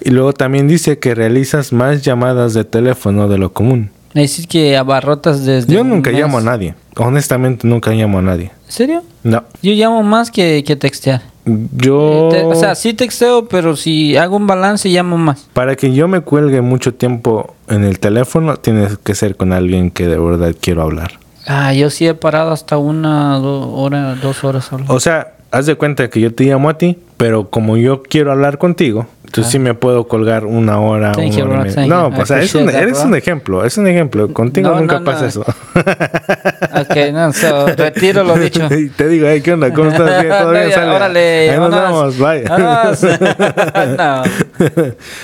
[0.00, 3.90] y luego también dice que realizas más llamadas de teléfono de lo común.
[4.14, 5.70] Me dices que abarrotas desde...
[5.74, 6.74] Yo un nunca llamo a nadie.
[6.96, 8.50] Honestamente, nunca llamo a nadie.
[8.66, 9.02] ¿En serio?
[9.22, 9.44] No.
[9.62, 11.22] Yo llamo más que, que textear.
[11.44, 12.28] Yo...
[12.30, 15.46] Te- o sea, sí texteo, pero si hago un balance, llamo más.
[15.52, 19.90] Para que yo me cuelgue mucho tiempo en el teléfono, tiene que ser con alguien
[19.90, 21.12] que de verdad quiero hablar.
[21.46, 24.64] Ah, yo sí he parado hasta una do- hora, dos horas.
[24.64, 24.84] solo.
[24.88, 28.32] O sea, haz de cuenta que yo te llamo a ti, pero como yo quiero
[28.32, 31.86] hablar contigo, entonces sí me puedo colgar una hora, Thank una you, hora bro.
[31.86, 32.16] No, you.
[32.16, 33.08] pues, o sea, es un, eres bro.
[33.08, 34.32] un ejemplo, es un ejemplo.
[34.32, 35.26] Contigo No, nunca no, pasa no.
[35.26, 35.44] eso.
[36.76, 38.68] Ok, no, so, retiro lo dicho.
[38.96, 39.72] Te digo, hey, ¿qué onda?
[39.72, 40.22] ¿Cómo estás?
[40.22, 40.70] Bien, ¿Todo bien?
[40.74, 40.90] Sale.
[40.90, 42.44] órale, Ahí nos bye.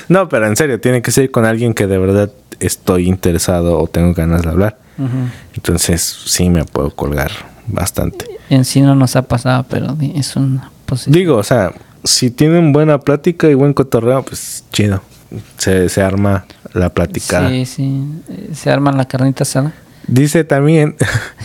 [0.08, 0.28] No.
[0.28, 4.14] pero en serio, tiene que ser con alguien que de verdad estoy interesado o tengo
[4.14, 4.78] ganas de hablar.
[4.98, 5.08] Ujú.
[5.54, 7.30] Entonces, sí me puedo colgar
[7.66, 8.26] bastante.
[8.50, 11.20] En sí no nos ha pasado, pero es una posibilidad.
[11.20, 11.72] Digo, o sea,
[12.04, 15.02] si tienen buena plática y buen cotorreo, pues chido.
[15.56, 17.48] Se, se arma la plática.
[17.48, 18.04] Sí, sí.
[18.28, 19.72] eh, Se arma la carnita asada.
[20.06, 20.96] Dice también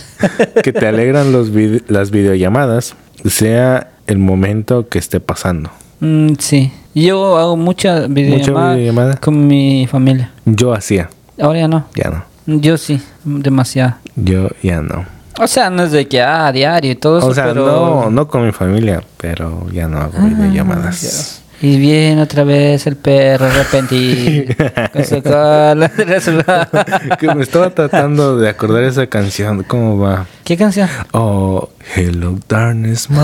[0.64, 1.50] que te alegran los
[1.88, 2.96] las videollamadas,
[3.26, 5.70] sea el momento que esté pasando.
[6.00, 6.72] Mm, sí.
[6.96, 9.16] Yo hago mucha videollamada, videollamada?
[9.18, 10.32] con mi familia.
[10.46, 11.86] Yo hacía, Ahora ya no.
[11.94, 12.60] ya no.
[12.60, 13.96] Yo sí, demasiado.
[14.16, 15.06] Yo ya no.
[15.40, 17.66] O sea, no es de que, ah, diario y todo eso, O sea, pero...
[17.66, 21.44] no, no con mi familia, pero ya no hago Ah, videollamadas.
[21.60, 24.54] Y viene otra vez el perro arrepentido
[24.94, 25.90] con su cola
[27.20, 29.64] que me estaba tratando de acordar esa canción.
[29.64, 30.28] ¿Cómo va?
[30.44, 30.88] ¿Qué canción?
[31.14, 33.18] Oh, hello darkness, my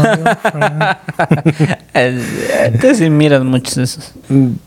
[0.52, 0.98] friend.
[2.82, 4.12] Tú sí miras muchos de esos.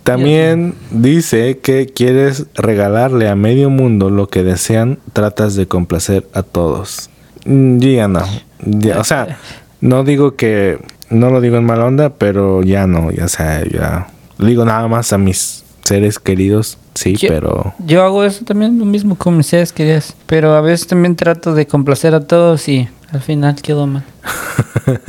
[0.05, 6.45] También dice que quieres regalarle a medio mundo lo que desean, tratas de complacer a
[6.45, 7.11] todos.
[7.47, 8.21] Mm, Yo ya no.
[8.65, 9.39] Ya, o sea,
[9.81, 10.79] no digo que
[11.11, 14.89] no lo digo en mala onda, pero ya no, ya o sea, ya digo nada
[14.89, 19.37] más a mis seres queridos, sí, Yo- pero Yo hago eso también, lo mismo con
[19.37, 20.15] mis seres queridos.
[20.27, 24.03] Pero a veces también trato de complacer a todos y al final quedo mal.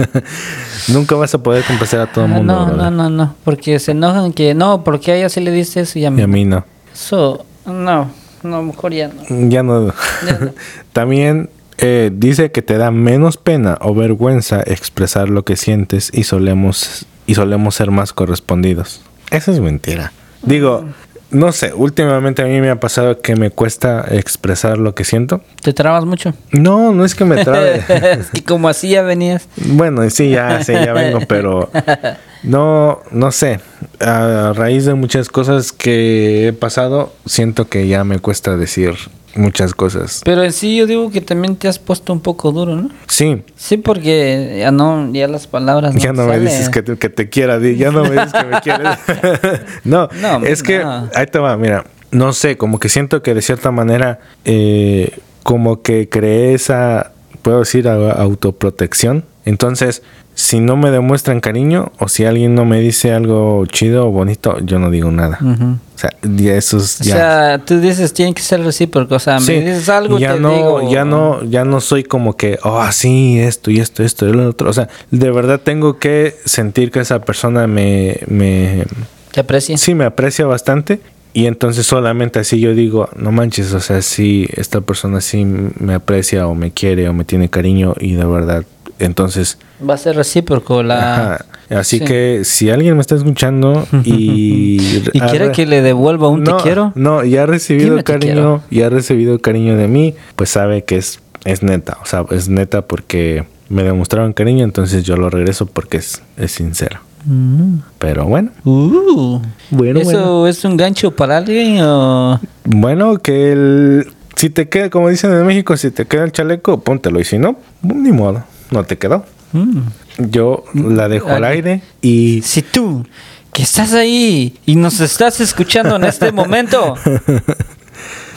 [0.90, 2.68] nunca vas a poder complacer a todo el Ah, mundo.
[2.68, 3.36] no, no, no, no.
[3.44, 6.20] Porque se enojan que no, porque a ella sí le dice eso y a mí.
[6.20, 6.64] Y a mí no.
[6.94, 8.10] Eso, no,
[8.44, 9.24] no, mejor ya no.
[9.50, 9.88] Ya no.
[10.26, 10.52] Ya no.
[10.94, 16.24] También eh, dice que te da menos pena o vergüenza expresar lo que sientes y
[16.24, 19.02] solemos y solemos ser más correspondidos.
[19.30, 20.12] Eso es mentira.
[20.42, 20.86] Digo,
[21.30, 25.42] no sé, últimamente a mí me ha pasado que me cuesta expresar lo que siento.
[25.62, 26.34] ¿Te trabas mucho?
[26.52, 27.84] No, no es que me trabe.
[28.20, 29.48] es que como así ya venías.
[29.58, 31.70] bueno, sí, ya, sí, ya vengo, pero
[32.44, 33.60] no, no sé.
[34.00, 38.96] A raíz de muchas cosas que he pasado, siento que ya me cuesta decir
[39.36, 40.22] muchas cosas.
[40.24, 42.90] Pero en sí yo digo que también te has puesto un poco duro, ¿no?
[43.08, 46.98] Sí, Sí, porque ya no, ya las palabras no ya no me dices que te,
[46.98, 48.98] que te quiera, ya no me dices que me quieres.
[49.84, 51.10] no, No, es que no.
[51.14, 55.82] ahí te va, mira, no sé, como que siento que de cierta manera, eh, como
[55.82, 59.24] que creé esa, puedo decir, a- autoprotección.
[59.46, 60.02] Entonces,
[60.40, 64.60] si no me demuestran cariño o si alguien no me dice algo chido o bonito,
[64.60, 65.40] yo no digo nada.
[65.42, 67.16] O sea, ya eso es O ya.
[67.16, 70.40] sea, tú dices tiene que ser recíproco, o sea, Sí, me dices algo ya te
[70.40, 74.28] no, digo, ya no, ya no soy como que, oh, sí, esto y esto, esto
[74.30, 74.70] y lo otro.
[74.70, 78.86] O sea, de verdad tengo que sentir que esa persona me, me,
[79.32, 79.76] te aprecia.
[79.76, 81.00] sí me aprecia bastante.
[81.34, 85.96] Y entonces solamente así yo digo, no manches, o sea, si esta persona sí me
[85.96, 88.66] aprecia o me quiere o me tiene cariño y de verdad,
[89.00, 89.58] entonces,
[89.88, 91.46] Va a ser recíproco la ajá.
[91.70, 92.06] Así sí.
[92.06, 95.04] que si alguien me está escuchando y...
[95.14, 96.94] y quiere que le devuelva un no, te quiero.
[96.96, 101.20] No, ya ha recibido cariño, ya ha recibido cariño de mí, pues sabe que es,
[101.44, 101.98] es neta.
[102.02, 106.54] O sea, es neta porque me demostraron cariño, entonces yo lo regreso porque es, es
[106.54, 107.00] sincero.
[107.26, 107.80] Mm.
[108.00, 109.42] Pero bueno, Uh.
[109.70, 110.48] Bueno, ¿Eso bueno.
[110.48, 112.40] es un gancho para alguien o...?
[112.64, 116.80] bueno, que el, si te queda, como dicen en México, si te queda el chaleco,
[116.80, 117.20] póntelo.
[117.20, 119.26] Y si no, ni modo, no te quedó.
[119.54, 119.80] Mm.
[120.18, 123.06] yo la dejo al aire y Si tú,
[123.54, 126.96] que estás ahí y nos estás escuchando en este momento,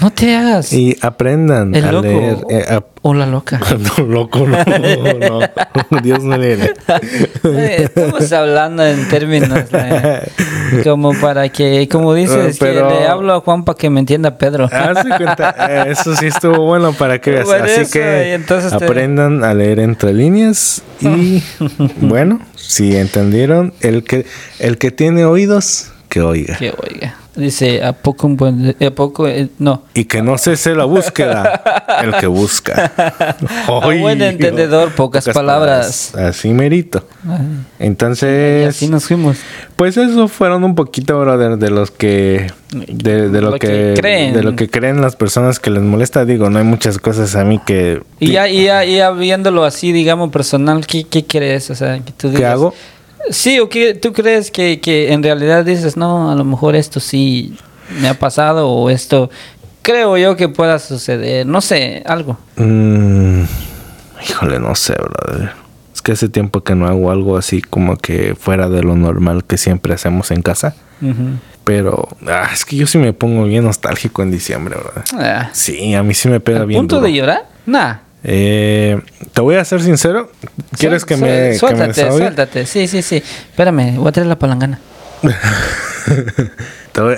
[0.01, 2.37] no te hagas y aprendan el a loco leer.
[2.51, 3.59] eh, a- o la loca.
[3.99, 6.01] no, loco, no, no.
[6.03, 6.59] Dios no lee.
[7.45, 10.29] Eh, Estamos hablando en términos eh,
[10.85, 14.37] como para que, como dices, Pero- que le hablo a Juan para que me entienda
[14.37, 14.69] Pedro.
[14.69, 17.47] Cuenta, eh, eso sí estuvo bueno para que veas.
[17.47, 21.43] Por Así eso, que entonces te- aprendan a leer entre líneas y
[22.03, 24.27] bueno, si entendieron, el que
[24.59, 27.15] el que tiene oídos que oiga Que oiga.
[27.41, 28.77] Dice, ¿a poco un buen...
[28.85, 29.27] ¿A poco?
[29.27, 29.83] eh, no.
[29.95, 31.63] y que no cese la búsqueda,
[32.03, 32.93] el que busca.
[33.67, 36.15] A buen entendedor, pocas palabras.
[36.15, 37.05] Así merito.
[37.81, 39.39] Y Entonces, así nos fuimos.
[39.77, 43.95] Pues eso fueron un poquito, brother, de los que de, de lo, Lo que, que
[44.01, 44.35] creen.
[44.35, 46.25] de lo que creen las personas que les molesta.
[46.25, 49.65] Digo, no hay muchas cosas a mí que Y ya, y ya, y ya viéndolo
[49.65, 51.71] así, digamos, personal, ¿qué, qué crees?
[51.71, 52.75] O sea, que tú ¿Qué digas- hago?
[53.29, 57.01] Sí, o que tú crees que, que en realidad dices, no, a lo mejor esto
[57.01, 57.55] sí
[58.01, 59.31] me ha pasado o esto
[59.83, 61.47] creo yo que pueda suceder.
[61.47, 62.39] No sé, algo.
[62.57, 63.43] Mm,
[64.29, 65.51] híjole, no sé, brother.
[65.95, 69.45] Es que hace tiempo que no hago algo así como que fuera de lo normal
[69.45, 70.75] que siempre hacemos en casa.
[71.65, 75.03] Pero ah, es que yo sí me pongo bien nostálgico en diciembre, brother.
[75.19, 76.81] Ah, Sí, a mí sí me pega ¿Al bien.
[76.81, 77.07] punto duro.
[77.07, 77.49] de llorar?
[77.67, 77.97] Nah.
[78.23, 79.01] Eh,
[79.33, 80.31] te voy a ser sincero.
[80.79, 82.67] ¿Quieres que me, que me Suéltate, suéltate.
[82.67, 83.17] Sí, sí, sí.
[83.17, 84.79] Espérame, voy a traer la palangana.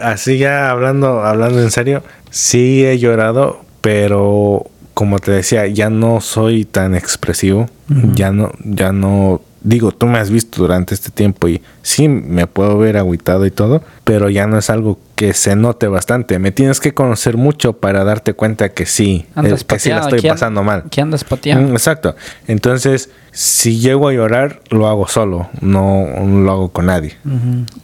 [0.02, 6.20] Así ya hablando, hablando en serio, sí he llorado, pero como te decía, ya no
[6.20, 7.68] soy tan expresivo,
[8.14, 12.46] ya no, ya no, digo, tú me has visto durante este tiempo y sí me
[12.46, 16.38] puedo ver agüitado y todo, pero ya no es algo que se note bastante.
[16.38, 19.26] Me tienes que conocer mucho para darte cuenta que sí,
[19.68, 20.84] que sí la estoy ¿qué an- pasando mal.
[20.90, 21.68] ¿Qué andas pateando?
[21.68, 22.16] Mm, Exacto.
[22.48, 27.16] Entonces, si llego a llorar, lo hago solo, no lo hago con nadie.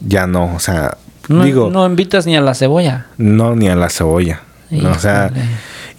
[0.01, 3.05] Ya no, o sea, no, digo, no invitas ni a la cebolla.
[3.17, 4.41] no, ni a la cebolla.
[4.71, 5.31] No, o sea.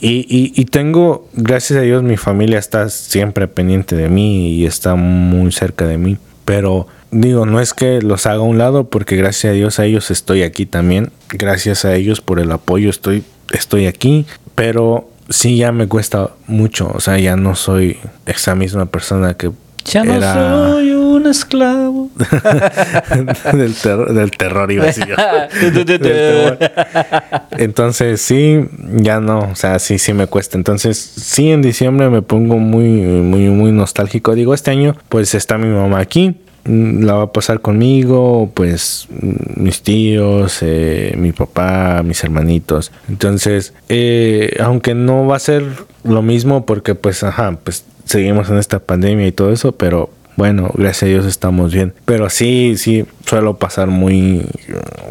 [0.00, 4.66] Y, y, y tengo, gracias a Dios, mi familia está siempre pendiente de mí y
[4.66, 6.16] está muy cerca de mí.
[6.44, 9.84] Pero digo, no es que los haga a un lado, porque gracias a Dios a
[9.84, 11.12] ellos estoy aquí también.
[11.28, 14.26] Gracias a ellos por el apoyo estoy, estoy aquí.
[14.54, 16.90] Pero sí ya me cuesta mucho.
[16.94, 19.50] O sea, ya no soy esa misma persona que
[19.84, 22.10] Ya no era soy un esclavo.
[23.52, 25.16] del, terror, del terror, iba a decir yo.
[27.58, 28.64] Entonces sí,
[28.96, 30.56] ya no, o sea, sí, sí me cuesta.
[30.56, 34.34] Entonces sí, en diciembre me pongo muy, muy, muy nostálgico.
[34.34, 39.08] Digo, este año pues está mi mamá aquí, mm, la va a pasar conmigo, pues
[39.10, 42.92] mm, mis tíos, eh, mi papá, mis hermanitos.
[43.08, 45.64] Entonces, eh, aunque no va a ser
[46.04, 50.70] lo mismo porque pues, ajá, pues seguimos en esta pandemia y todo eso, pero bueno,
[50.74, 51.92] gracias a Dios estamos bien.
[52.04, 54.46] Pero sí, sí, suelo pasar muy,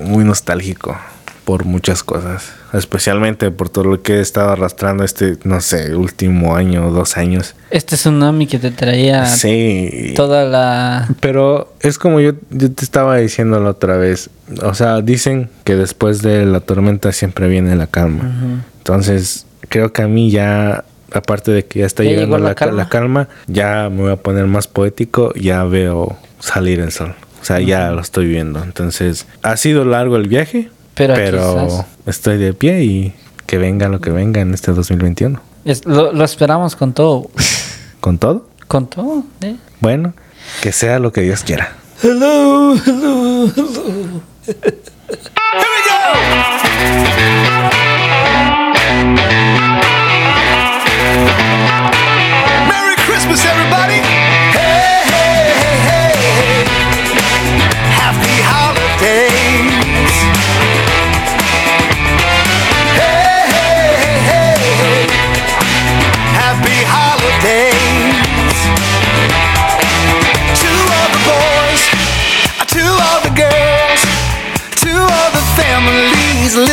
[0.04, 0.98] muy nostálgico
[1.46, 2.52] por muchas cosas.
[2.74, 7.56] Especialmente por todo lo que he estado arrastrando este, no sé, último año, dos años.
[7.72, 10.14] Este tsunami que te traía Sí.
[10.16, 11.08] toda la...
[11.20, 14.30] Pero es como yo, yo te estaba diciendo la otra vez.
[14.62, 18.64] O sea, dicen que después de la tormenta siempre viene la calma.
[18.78, 22.56] Entonces, creo que a mí ya, aparte de que ya está ¿Ya llegando la la,
[22.56, 27.16] ca- la calma, ya me voy a poner más poético, ya veo salir el sol.
[27.42, 28.62] O sea, ya lo estoy viendo.
[28.64, 33.14] Entonces, ha sido largo el viaje, Pero estoy de pie y
[33.46, 35.42] que venga lo que venga en este 2021.
[35.66, 37.30] es- lo, lo esperamos con todo.
[38.02, 38.48] ¿Con todo?
[38.68, 39.56] Con todo, ¿eh?
[39.80, 40.14] Bueno,
[40.62, 41.74] que sea lo que Dios quiera.
[42.04, 44.22] Hello, hello, hello.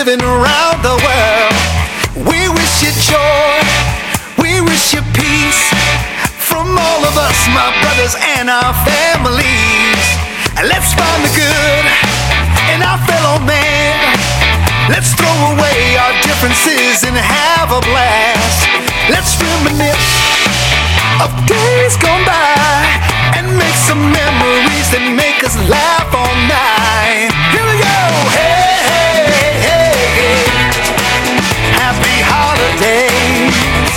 [0.07, 1.55] Living around the world.
[2.31, 3.59] We wish you joy,
[4.39, 5.63] we wish you peace
[6.47, 10.03] from all of us, my brothers and our families.
[10.63, 11.85] Let's find the good
[12.71, 13.99] in our fellow man.
[14.87, 18.63] Let's throw away our differences and have a blast.
[19.11, 20.07] Let's reminisce
[21.19, 22.87] of days gone by
[23.35, 27.35] and make some memories that make us laugh all night.
[27.51, 27.99] Here we go.
[28.39, 28.66] Hey,
[31.97, 33.97] Happy holidays.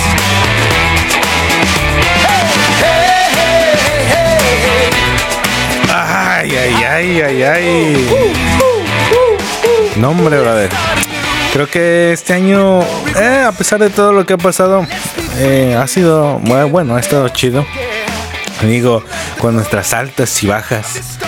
[5.92, 8.06] Hey, hey, hey, hey, hey.
[9.92, 10.00] ¡Ey!
[10.00, 10.70] No, hombre, brother.
[11.52, 12.80] Creo que este año,
[13.16, 14.86] eh, a pesar de todo lo que ha pasado,
[15.38, 17.66] eh, ha sido bueno, bueno, ha estado chido.
[18.62, 19.02] Digo,
[19.38, 21.18] con nuestras altas y bajas.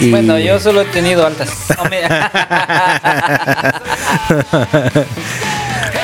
[0.00, 1.48] Y- Bueno, yo solo he tenido altas.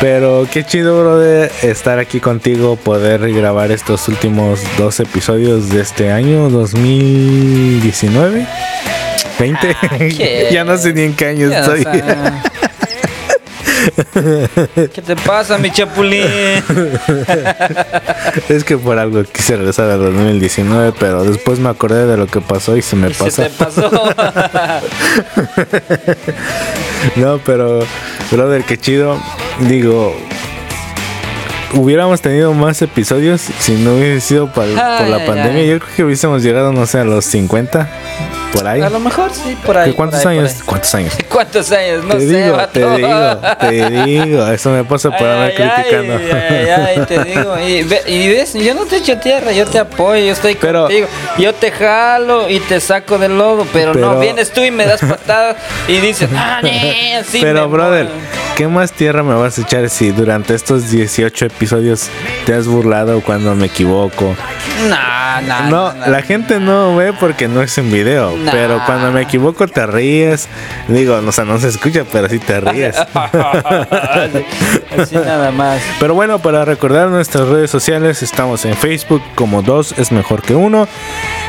[0.00, 6.12] Pero qué chido, brother, estar aquí contigo, poder grabar estos últimos dos episodios de este
[6.12, 8.46] año 2019.
[9.38, 9.76] 20.
[10.16, 10.48] ¿qué?
[10.52, 11.85] ya no sé ni en qué año Ya, estoy.
[14.92, 16.24] ¿Qué te pasa, mi chapulín?
[18.48, 22.40] es que por algo quise regresar al 2019, pero después me acordé de lo que
[22.40, 23.42] pasó y se me ¿Qué pasó.
[23.42, 23.90] te pasó?
[27.16, 27.81] No, pero,
[28.31, 29.21] brother, qué chido.
[29.61, 30.17] Digo,
[31.75, 35.63] hubiéramos tenido más episodios si no hubiese sido por, por la Ay, pandemia.
[35.63, 35.69] ay.
[35.71, 37.88] Yo creo que hubiésemos llegado, no sé, a los 50,
[38.55, 38.81] por ahí.
[38.81, 39.92] A lo mejor sí, por ahí.
[39.92, 40.63] ¿Cuántos por ahí, por años?
[40.65, 41.13] ¿Cuántos años?
[41.29, 42.05] ¿Cuántos años?
[42.05, 44.46] No te sé, digo, te digo, te digo.
[44.48, 46.15] Eso me pasa por andar criticando.
[46.17, 47.59] Ay, ay, ay, te digo.
[47.59, 50.83] Y, ve- y ves, yo no te echo tierra, yo te apoyo, yo estoy Pero-
[50.83, 51.07] contigo.
[51.38, 54.87] Yo te jalo y te saco del lodo, pero, Pero- no vienes tú y me
[54.87, 55.57] das patadas
[55.88, 58.21] y dices, ah, nee, así Pero, brother, muero".
[58.57, 62.09] ¿qué más tierra me vas a echar si durante estos 18 episodios
[62.46, 64.37] te has burlado cuando me equivoco?
[64.88, 66.07] Nah, nah, No, nah.
[66.09, 68.52] la gente no ve porque no es en video, Nah.
[68.52, 70.48] pero cuando me equivoco te ríes.
[70.88, 72.96] Digo, o sea, no se escucha, pero sí te ríes.
[74.98, 75.80] Así nada más.
[75.98, 80.54] Pero bueno, para recordar nuestras redes sociales, estamos en Facebook como 2 es mejor que
[80.54, 80.88] 1,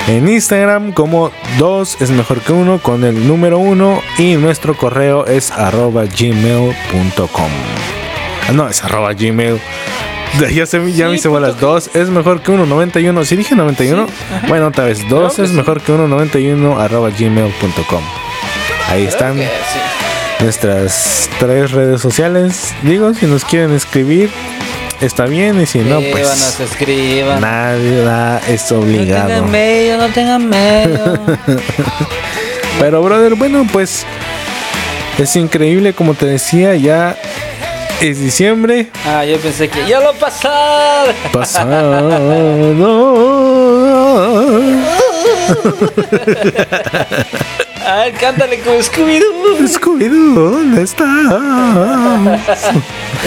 [0.08, 5.26] en Instagram como 2 es mejor que 1 con el número 1 y nuestro correo
[5.26, 7.52] es arroba gmail.com.
[8.48, 9.60] Ah, no, es arroba gmail.
[10.54, 11.52] Ya, se, ya Sí, me hice bolas.
[11.52, 13.26] punto 2 es mejor que 1, 91.
[13.26, 14.08] ¿Sí dije 91?
[14.48, 15.08] bueno, otra vez.
[15.08, 15.56] 2 que es sí.
[15.56, 18.02] mejor que 1, 91 arroba gmail.com.
[18.90, 20.44] Ahí están Creo que sí.
[20.44, 22.74] nuestras tres redes sociales.
[22.84, 24.30] Digo, si nos quieren escribir,
[25.02, 25.62] está bien.
[25.62, 27.42] Y si no, Escríbanos, pues escriban.
[27.42, 29.28] nada es No obligado.
[29.28, 31.20] tengan medio, no tengan medio.
[32.80, 34.06] Pero, brother, bueno, pues
[35.18, 37.16] es increíble, como te decía, ya
[38.02, 38.90] es diciembre.
[39.06, 41.12] Ah, yo pensé que ya lo pasado.
[41.32, 42.10] Pasado.
[47.86, 49.68] A ver, cántale como Scooby-Doo.
[49.68, 51.08] Scooby-Doo, ¿dónde estás?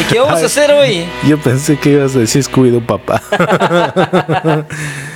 [0.01, 1.07] ¿Y qué vamos a hacer hoy?
[1.29, 3.23] Yo pensé que ibas a decir Scooby-Doo, papá.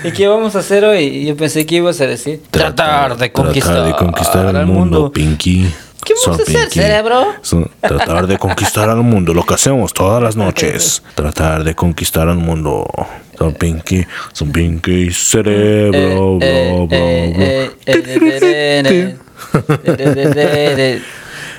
[0.05, 1.25] ¿Y qué vamos a hacer hoy?
[1.25, 5.69] Yo pensé que ibas a decir tratar de conquistar, Tratar de conquistar al mundo, Pinky.
[6.05, 7.27] ¿Qué vamos a hacer, cerebro?
[7.43, 11.03] Son- tratar de conquistar al mundo, lo que hacemos todas las noches.
[11.15, 12.87] Tratar de conquistar al mundo.
[13.39, 17.43] Son Pinky, son Pinky, cerebro, Eh, bro, bro, eh, bro.
[17.45, 19.17] eh, eh, eh, eh,
[19.85, 21.03] eh, eh, eh,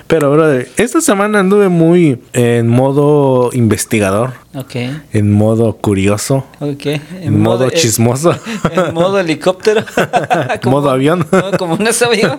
[0.08, 4.76] Pero, brother, esta semana anduve muy en modo investigador, Ok,
[5.14, 6.86] en modo curioso, ok.
[7.22, 8.38] en modo eh, chismoso,
[8.72, 9.84] En modo helicóptero.
[10.66, 11.26] modo avión.
[11.32, 12.38] No, como un avión.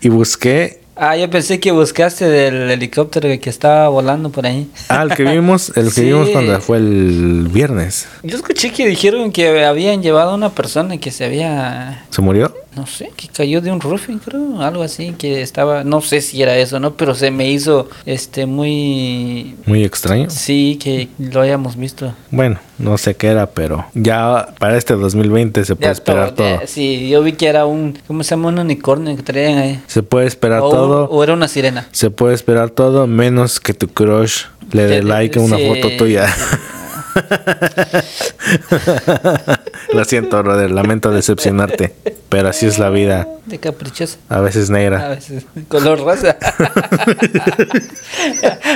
[0.00, 4.68] y busqué Ah, yo pensé que buscaste del helicóptero que estaba volando por ahí.
[4.88, 6.04] Ah, el que vimos, el que Sí.
[6.04, 8.06] vimos cuando fue el viernes.
[8.22, 12.54] Yo escuché que dijeron que habían llevado a una persona que se había, ¿Se murió?
[12.76, 16.42] No sé, que cayó de un roofing, creo, algo así, que estaba, no sé si
[16.42, 16.94] era eso, ¿no?
[16.94, 20.28] Pero se me hizo, este, muy, Muy extraño.
[20.30, 22.14] sí, que lo hayamos visto.
[22.30, 26.48] Bueno, no sé qué era, pero ya para este 2020 se puede Ya esperar todo,
[26.48, 26.60] todo.
[26.60, 28.48] ya, sí, yo vi que era un, ¿cómo se llama?
[28.48, 29.80] Un unicornio que traían ahí.
[29.86, 31.04] Se puede esperar O, todo.
[31.08, 31.88] o era una sirena.
[31.92, 35.66] Se puede esperar todo menos que tu crush le dé like a una sí.
[35.68, 36.26] foto tuya.
[39.92, 40.70] Lo siento, brother.
[40.70, 41.94] Lamento decepcionarte.
[42.28, 43.26] Pero así es la vida.
[43.46, 44.16] De caprichosa.
[44.30, 45.08] A veces A negra.
[45.10, 46.36] veces, color rosa.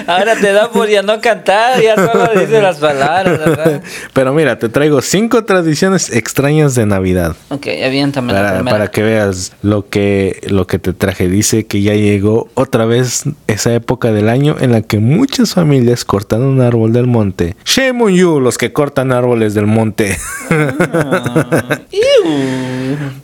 [0.07, 3.83] Ahora te da por ya no cantar, ya solo dice las palabras, ¿verdad?
[4.13, 7.35] Pero mira, te traigo cinco tradiciones extrañas de Navidad.
[7.49, 8.71] Ok, aviéntame la Para, primera.
[8.71, 11.29] para que veas lo que, lo que te traje.
[11.29, 16.05] Dice que ya llegó otra vez esa época del año en la que muchas familias
[16.05, 17.57] cortan un árbol del monte.
[17.65, 20.17] Shame on you, los que cortan árboles del monte.
[20.51, 21.79] Ah,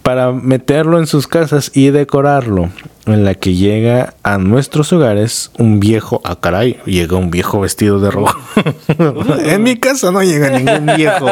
[0.02, 2.70] para meterlo en sus casas y decorarlo.
[3.06, 7.98] En la que llega a nuestros hogares un viejo, ah caray, llega un viejo vestido
[7.98, 8.38] de rojo.
[9.44, 11.26] en mi casa no llega ningún viejo,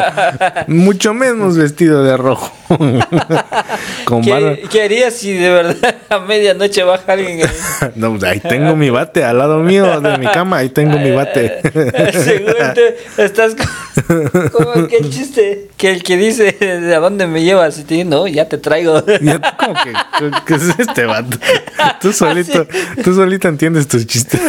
[0.67, 2.51] mucho menos vestido de rojo.
[4.05, 4.23] Con.
[4.23, 7.41] ¿Qué, qué harías si de verdad a medianoche baja alguien?
[7.95, 11.61] No, ahí tengo mi bate al lado mío de mi cama, ahí tengo mi bate.
[12.13, 16.57] Seguro te- estás co- como aquel chiste que el que dice
[16.95, 17.79] ¿a dónde me llevas?
[17.79, 19.05] Y te dice, no, ya te traigo.
[19.21, 19.93] Ya, como que,
[20.47, 21.37] ¿qué es este vato?
[22.01, 22.67] Tú solito,
[23.03, 24.41] tú solito entiendes tus chistes.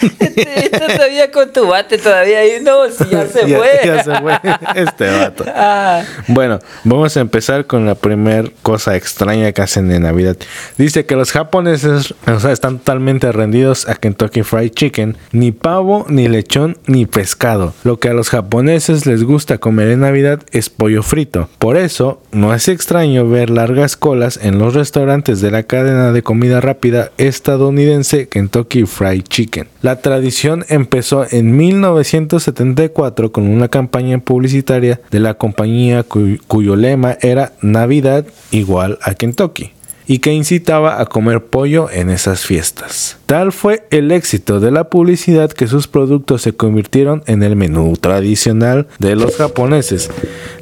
[0.00, 3.68] Estás todavía con tu bate todavía ahí, no, si ya se Ya- fue.
[3.84, 4.32] ya se fue
[4.76, 5.44] este vato.
[5.60, 10.36] Ah, Bueno, vamos a empezar con la primera cosa extraña que hacen en Navidad.
[10.76, 15.16] Dice que los japoneses o sea, están totalmente rendidos a Kentucky Fried Chicken.
[15.32, 17.74] Ni pavo, ni lechón, ni pescado.
[17.84, 21.48] Lo que a los japoneses les gusta comer en Navidad es pollo frito.
[21.58, 26.22] Por eso, no es extraño ver largas colas en los restaurantes de la cadena de
[26.22, 29.68] comida rápida estadounidense Kentucky Fried Chicken.
[29.88, 37.16] La tradición empezó en 1974 con una campaña publicitaria de la compañía cuy- cuyo lema
[37.22, 39.72] era Navidad igual a Kentucky
[40.08, 43.18] y que incitaba a comer pollo en esas fiestas.
[43.26, 47.92] Tal fue el éxito de la publicidad que sus productos se convirtieron en el menú
[47.98, 50.10] tradicional de los japoneses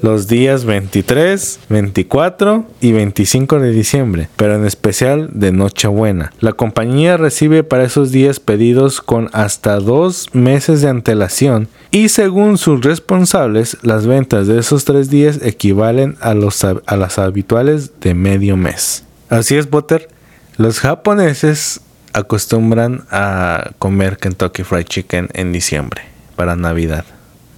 [0.02, 6.32] los días 23, 24 y 25 de diciembre, pero en especial de Nochebuena.
[6.40, 12.58] La compañía recibe para esos días pedidos con hasta dos meses de antelación y según
[12.58, 18.14] sus responsables, las ventas de esos tres días equivalen a, los, a las habituales de
[18.14, 19.05] medio mes.
[19.28, 20.08] Así es, Potter.
[20.56, 21.80] Los japoneses
[22.12, 26.02] acostumbran a comer Kentucky Fried Chicken en diciembre
[26.36, 27.04] para Navidad.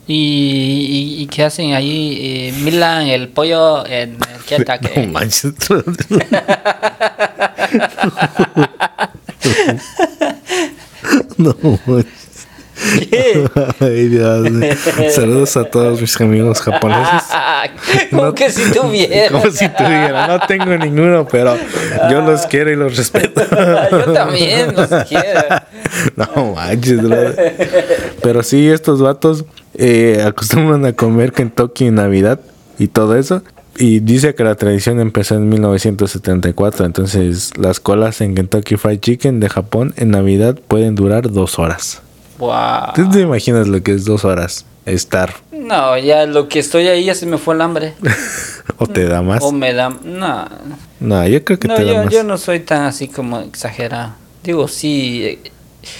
[0.06, 2.16] ¿Y, y, y qué hacen ahí?
[2.20, 5.00] Eh, Milan, el pollo en el Kentucky.
[5.00, 5.52] No manches.
[11.36, 11.54] no
[11.86, 12.27] manches.
[13.10, 13.48] ¿Qué?
[13.80, 14.48] Ay, Dios.
[15.12, 17.22] Saludos a todos mis amigos japoneses.
[18.10, 19.30] Como No- que si tuviera.
[19.30, 20.26] Como si tuviera.
[20.26, 21.56] No tengo ninguno, pero
[22.10, 23.42] yo los quiero y los respeto.
[23.90, 25.40] Yo también los quiero.
[26.16, 27.00] No manches.
[28.22, 32.40] Pero sí, estos vatos eh, acostumbran a comer Kentucky en Navidad
[32.78, 33.42] y todo eso.
[33.80, 36.84] Y dice que la tradición empezó en 1974.
[36.84, 42.02] Entonces, las colas en Kentucky Fried Chicken de Japón en Navidad pueden durar dos horas.
[42.38, 42.92] Wow.
[42.94, 44.64] ¿Tú te imaginas lo que es dos horas?
[44.86, 45.34] Estar.
[45.52, 47.94] No, ya lo que estoy ahí ya se me fue el hambre.
[48.78, 49.42] ¿O te da más?
[49.42, 49.90] O me da.
[49.90, 50.46] No,
[51.00, 52.12] No, yo creo que no te da yo, más.
[52.12, 54.12] yo no soy tan así como exagerado.
[54.42, 55.24] Digo, sí.
[55.24, 55.50] eh,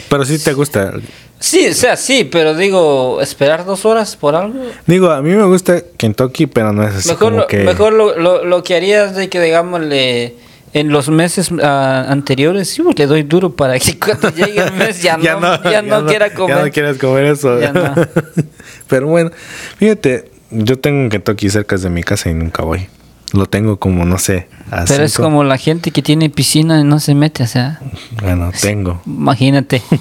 [0.09, 0.93] Pero sí te gusta.
[1.41, 4.59] Sí, o sea, sí, pero digo, esperar dos horas por algo.
[4.87, 7.59] Digo, a mí me gusta Kentucky, pero no es así Mejor, como lo, que...
[7.59, 10.35] mejor lo, lo, lo que haría es de que, digámosle,
[10.73, 15.03] en los meses ah, anteriores, sí, le doy duro para que cuando llegue el mes
[15.03, 16.57] ya, no, ya no, quiera comer.
[16.57, 17.61] Ya no quieras comer eso.
[17.61, 17.95] Ya no.
[18.89, 19.31] Pero bueno,
[19.77, 22.89] fíjate, yo tengo un Kentucky cerca de mi casa y nunca voy.
[23.35, 24.49] Lo tengo como, no sé,
[24.89, 27.79] Pero es como la gente que tiene piscina y no se mete, o sea,
[28.23, 29.03] Bueno, tengo.
[29.07, 29.83] imagínate.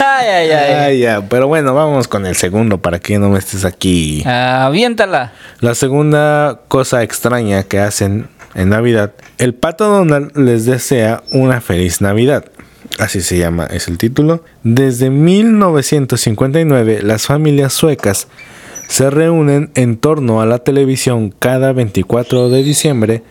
[0.00, 0.74] ay, ay, ay.
[0.74, 4.22] Ah, ya, pero bueno, vamos con el segundo para que no me estés aquí.
[4.26, 5.32] Ah, aviéntala.
[5.60, 12.00] La segunda cosa extraña que hacen en Navidad, el pato Donald les desea una feliz
[12.00, 12.44] Navidad.
[12.98, 14.44] Así se llama, es el título.
[14.64, 18.28] Desde 1959, las familias suecas
[18.92, 23.22] se reúnen en torno a la televisión cada 24 de diciembre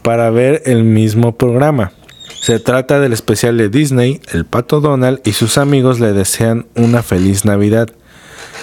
[0.00, 1.92] para ver el mismo programa.
[2.40, 7.02] Se trata del especial de Disney, el pato Donald y sus amigos le desean una
[7.02, 7.90] feliz Navidad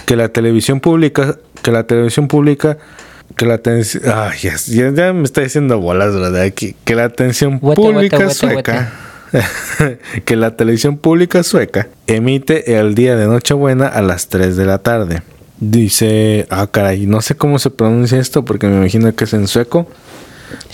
[0.08, 2.80] que la televisión pública, que la televisión pública,
[3.36, 6.52] que la atención, ay, ya, ya- ya me está diciendo bolas, ¿verdad?
[6.56, 8.94] Que, que la atención pública sueca,
[10.26, 14.80] que la televisión pública sueca emite el día de Nochebuena a las 3 de la
[14.80, 15.22] tarde.
[15.60, 19.48] Dice, ah, caray, no sé cómo se pronuncia esto porque me imagino que es en
[19.48, 19.88] sueco.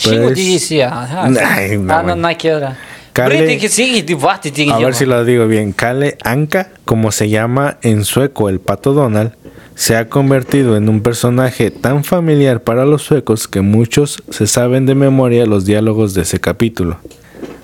[0.04, 1.24] Pero es- Shigodisia, ajá.
[1.26, 2.16] Ay, no, ah, no, bueno.
[2.18, 2.50] no hay que.
[3.14, 3.38] Kale-
[4.76, 5.72] A ver si lo digo bien.
[5.72, 9.34] Kale Anka, como se llama en sueco el pato Donald,
[9.76, 14.86] se ha convertido en un personaje tan familiar para los suecos que muchos se saben
[14.86, 16.98] de memoria los diálogos de ese capítulo.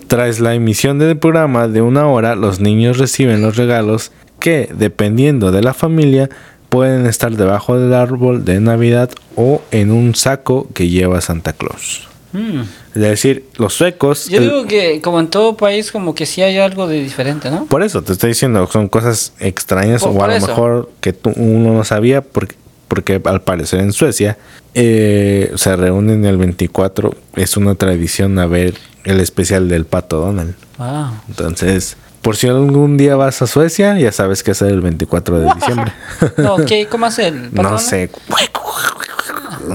[0.07, 5.51] Tras la emisión del programa de una hora, los niños reciben los regalos que, dependiendo
[5.51, 6.29] de la familia,
[6.69, 12.07] pueden estar debajo del árbol de Navidad o en un saco que lleva Santa Claus.
[12.31, 12.61] Mm.
[12.93, 14.27] Es decir, los suecos...
[14.29, 17.49] Yo el- digo que como en todo país como que sí hay algo de diferente,
[17.49, 17.65] ¿no?
[17.65, 20.47] Por eso te estoy diciendo, son cosas extrañas Por- o a lo eso.
[20.47, 22.55] mejor que tú- uno no sabía porque,
[22.87, 24.37] porque al parecer en Suecia
[24.75, 30.53] eh, se reúnen el 24, es una tradición a ver el especial del Pato Donald.
[30.77, 31.07] Wow.
[31.29, 35.53] Entonces, por si algún día vas a Suecia, ya sabes que es el 24 de
[35.55, 35.93] diciembre.
[36.37, 36.87] No, ¿qué?
[36.87, 38.09] ¿Cómo hace el no sé.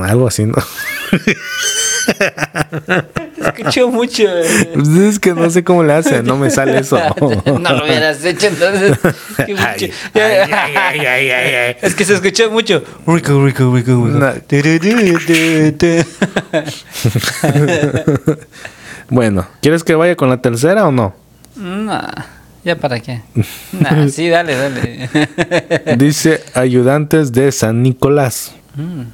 [0.04, 0.54] algo así, ¿no?
[3.38, 4.22] Escuchó mucho.
[4.24, 4.70] eh.
[4.74, 6.98] Pues es que no sé cómo le hace, no me sale eso.
[7.46, 8.98] no lo hubieras hecho entonces.
[9.38, 11.76] Ay, ay, ay.
[11.80, 12.82] Es que se escuchó mucho.
[13.06, 14.08] Rico, rico, rico, rico.
[14.08, 14.32] No.
[19.08, 21.14] Bueno, ¿quieres que vaya con la tercera o no?
[21.56, 22.10] Nah,
[22.64, 23.22] ¿ya para qué?
[23.72, 25.08] Nah, sí, dale, dale.
[25.96, 28.52] Dice ayudantes de San Nicolás.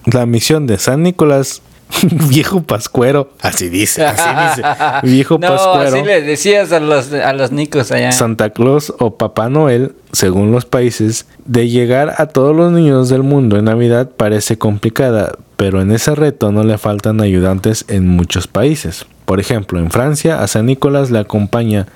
[0.06, 1.60] La misión de San Nicolás,
[2.30, 4.68] viejo pascuero, así dice, así dice,
[5.02, 5.96] viejo no, pascuero.
[5.96, 8.12] así le decías a los, a los nicos allá.
[8.12, 13.22] Santa Claus o Papá Noel, según los países, de llegar a todos los niños del
[13.22, 18.46] mundo en Navidad parece complicada, pero en ese reto no le faltan ayudantes en muchos
[18.46, 19.04] países.
[19.26, 21.86] Por ejemplo, en Francia a San Nicolás le acompaña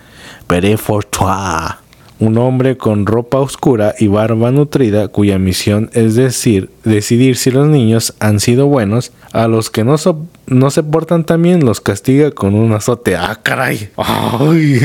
[0.47, 1.75] Pere Fortois,
[2.21, 7.67] un hombre con ropa oscura y barba nutrida cuya misión es decir, decidir si los
[7.69, 11.81] niños han sido buenos, a los que no, so- no se portan tan bien los
[11.81, 13.17] castiga con un azote.
[13.17, 13.91] ¡Ah, caray!
[13.97, 14.81] ¡Ay!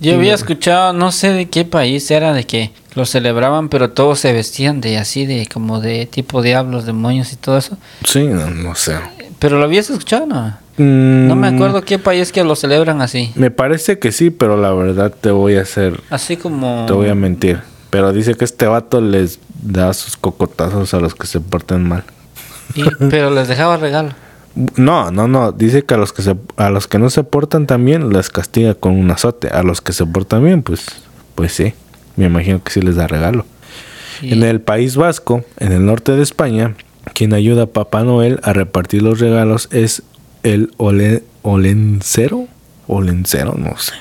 [0.00, 4.18] Yo había escuchado, no sé de qué país era, de que lo celebraban, pero todos
[4.18, 7.78] se vestían de así, de como de tipo diablos, demonios y todo eso.
[8.04, 8.96] Sí, no, no sé.
[9.38, 10.56] Pero lo habías escuchado, ¿no?
[10.76, 13.30] No me Mm, acuerdo qué país que lo celebran así.
[13.36, 16.84] Me parece que sí, pero la verdad te voy a hacer, Así como...
[16.86, 17.60] te voy a mentir.
[17.90, 22.02] Pero dice que este vato les da sus cocotazos a los que se porten mal.
[22.74, 24.10] y- pero les dejaba regalo.
[24.76, 25.52] No, no, no.
[25.52, 28.30] Dice que a los que se, a los que no se portan tan bien les
[28.30, 29.48] castiga con un azote.
[29.48, 30.86] A los que se portan bien, pues,
[31.34, 31.74] pues sí.
[32.16, 33.46] Me imagino que sí les da regalo.
[34.22, 36.74] En el País Vasco, en el norte de España,
[37.14, 40.02] quien ayuda a Papá Noel a repartir los regalos es
[40.44, 42.46] el ole, olencero.
[42.86, 43.94] Olencero, no sé.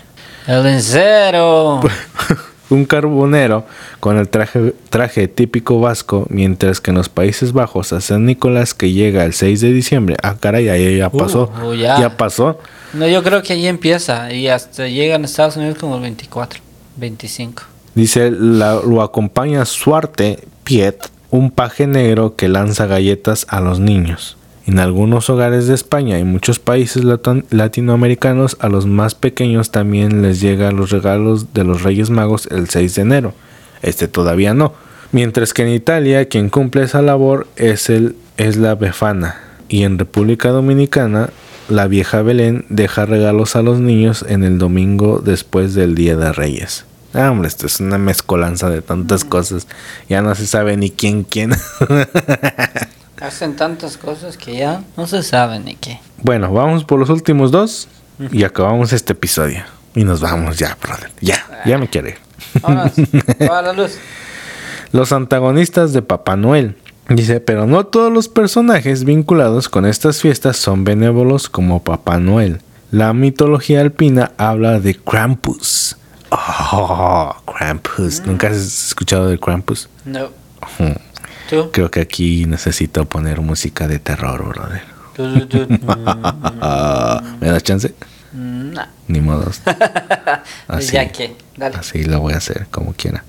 [0.46, 1.80] El encero.
[2.70, 3.66] Un carbonero
[4.00, 8.74] con el traje, traje típico vasco, mientras que en los Países Bajos a San Nicolás
[8.74, 10.16] que llega el 6 de diciembre.
[10.24, 11.52] Ah, caray, ahí ya pasó.
[11.64, 12.00] Uh, ya.
[12.00, 12.60] ya pasó.
[12.94, 16.60] No, yo creo que ahí empieza y hasta llegan a Estados Unidos como el 24,
[16.98, 17.64] 25.
[17.96, 24.36] Dice, la- lo acompaña Suarte Piet, un paje negro que lanza galletas a los niños.
[24.66, 27.03] En algunos hogares de España y muchos países
[27.49, 32.70] latinoamericanos, a los más pequeños también les llegan los regalos de los Reyes Magos el
[32.70, 33.34] 6 de enero.
[33.82, 34.74] Este todavía no.
[35.11, 39.36] Mientras que en Italia quien cumple esa labor es, el, es la Befana.
[39.68, 41.30] Y en República Dominicana
[41.68, 46.32] la vieja Belén deja regalos a los niños en el domingo después del Día de
[46.32, 46.86] Reyes.
[47.14, 49.68] Ah, hombre, esto es una mezcolanza de tantas cosas.
[50.09, 51.51] Ya no se sabe ni quién quién.
[53.24, 55.98] Hacen tantas cosas que ya no se sabe ni qué.
[56.22, 57.88] bueno, vamos por los últimos dos
[58.34, 59.64] y acabamos este episodio.
[59.96, 61.10] Y nos vamos ya, brother.
[61.22, 62.18] Ya, ya me quiero ir.
[63.50, 63.98] Va la luz.
[64.92, 66.76] Los antagonistas de Papá Noel.
[67.08, 72.60] Dice, pero no todos los personajes vinculados con estas fiestas son benévolos como Papá Noel.
[72.92, 75.96] La mitología alpina habla de Krampus.
[76.30, 78.22] Oh, Krampus.
[78.26, 79.88] ¿Nunca has escuchado de Krampus?
[80.04, 80.28] No.
[81.50, 81.70] ¿Tú?
[81.72, 84.82] Creo que aquí necesito poner música de terror, brother.
[85.16, 85.78] Tú, tú, tú.
[87.39, 87.94] ¿Me das chance?
[88.32, 88.88] Mm, nah.
[89.08, 89.62] Ni modos.
[90.68, 91.76] Así, Ya que, dale.
[91.76, 93.24] así lo voy a hacer, como quiera.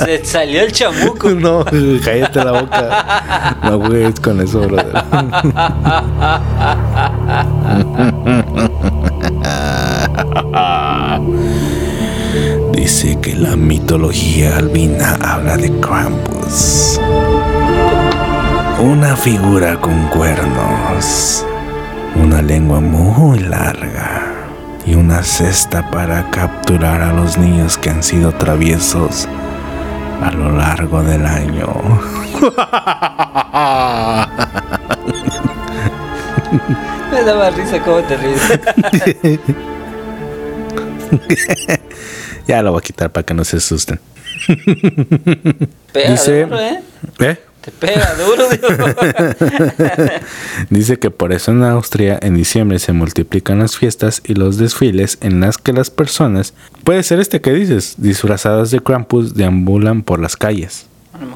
[0.05, 1.31] se salió el chamuco.
[1.43, 1.65] No,
[2.05, 3.57] cállate la boca.
[3.65, 4.93] No juegues con eso, brother.
[12.73, 17.01] Dice que la mitología albina habla de Krampus.
[18.81, 21.47] Una figura con cuernos,
[22.33, 24.23] una lengua muy larga
[24.87, 29.29] y una cesta para capturar a los niños que han sido traviesos
[30.23, 31.69] a lo largo del año.
[37.13, 38.41] Me daba risa cómo te ríes.
[42.49, 44.01] Ya lo voy a quitar para que no se asusten.
[45.95, 46.81] Dice- ¿eh?
[47.21, 47.39] ¿Eh?
[47.63, 48.49] Te pega duro.
[50.71, 55.19] Dice que por eso en Austria en diciembre se multiplican las fiestas y los desfiles
[55.21, 56.55] en las que las personas,
[56.85, 60.87] puede ser este que dices, disfrazadas de Krampus deambulan por las calles.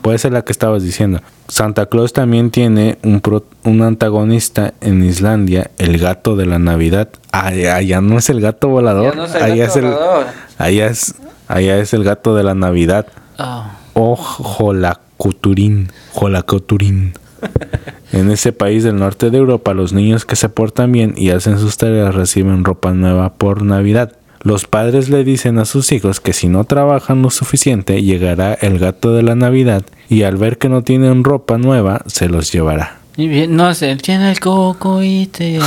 [0.02, 1.20] Puede ser la que estabas diciendo.
[1.48, 7.08] Santa Claus también tiene un, pro- un antagonista en Islandia, el gato de la Navidad.
[7.30, 10.26] Allá, allá no es el gato volador, no es el allá, gato es el, volador.
[10.58, 11.14] allá, es,
[11.46, 13.06] allá es el gato de la Navidad.
[13.38, 14.72] Oh, O
[15.16, 15.88] Jolacoturín.
[16.12, 17.12] Jolacoturín.
[18.12, 21.58] En ese país del norte de Europa, los niños que se portan bien y hacen
[21.58, 24.12] sus tareas reciben ropa nueva por Navidad.
[24.42, 28.78] Los padres le dicen a sus hijos que si no trabajan lo suficiente, llegará el
[28.78, 32.98] gato de la Navidad y al ver que no tienen ropa nueva, se los llevará.
[33.16, 35.58] Y bien, no sé, tiene el coco y te...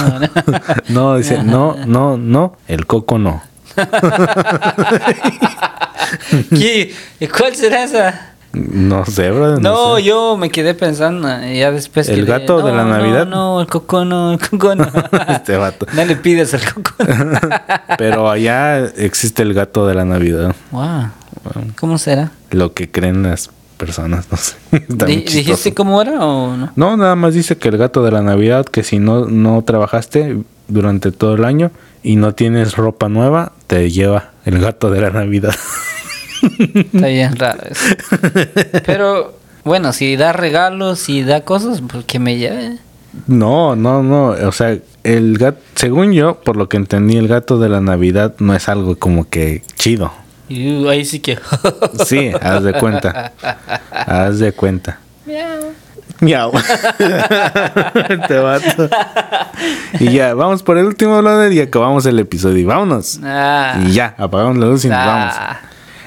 [0.90, 3.44] No, dice, no, no, no, el coco no.
[6.50, 6.94] ¿Qué?
[7.20, 8.30] ¿Y ¿Cuál será esa?
[8.54, 9.60] No sé, bro.
[9.60, 10.04] No, sé.
[10.04, 12.10] yo me quedé pensando, y ya después...
[12.10, 13.28] ¿El gato de la no, Navidad?
[13.28, 14.88] No, el coco no, el coco no.
[15.30, 15.86] Este vato.
[15.94, 16.92] No le pides al coco.
[17.98, 20.56] Pero allá existe el gato de la Navidad.
[20.72, 21.10] wow.
[21.80, 22.32] ¿Cómo será?
[22.52, 24.56] Lo que creen las personas, no sé.
[25.06, 26.72] ¿Dijiste cómo era o no?
[26.76, 30.38] No, nada más dice que el gato de la Navidad, que si no, no trabajaste
[30.68, 31.72] durante todo el año
[32.04, 35.56] y no tienes ropa nueva, te lleva el gato de la Navidad.
[36.42, 37.96] Está bien raro eso.
[38.86, 42.78] Pero, bueno, si da regalos, si da cosas, pues que me lleve.
[43.28, 44.28] No, no, no.
[44.30, 48.36] O sea, el gato, según yo, por lo que entendí, el gato de la Navidad
[48.40, 50.12] no es algo como que chido.
[50.48, 51.38] Y uh, ahí sí que...
[52.06, 53.34] Sí, haz de cuenta.
[53.92, 55.00] Haz de cuenta.
[56.22, 56.52] Miau.
[58.10, 58.90] Este vato.
[60.00, 62.58] Y ya, vamos por el último brother y acabamos el episodio.
[62.58, 63.20] Y vámonos.
[63.24, 65.34] Ah, Y ya, apagamos la luz y nos vamos.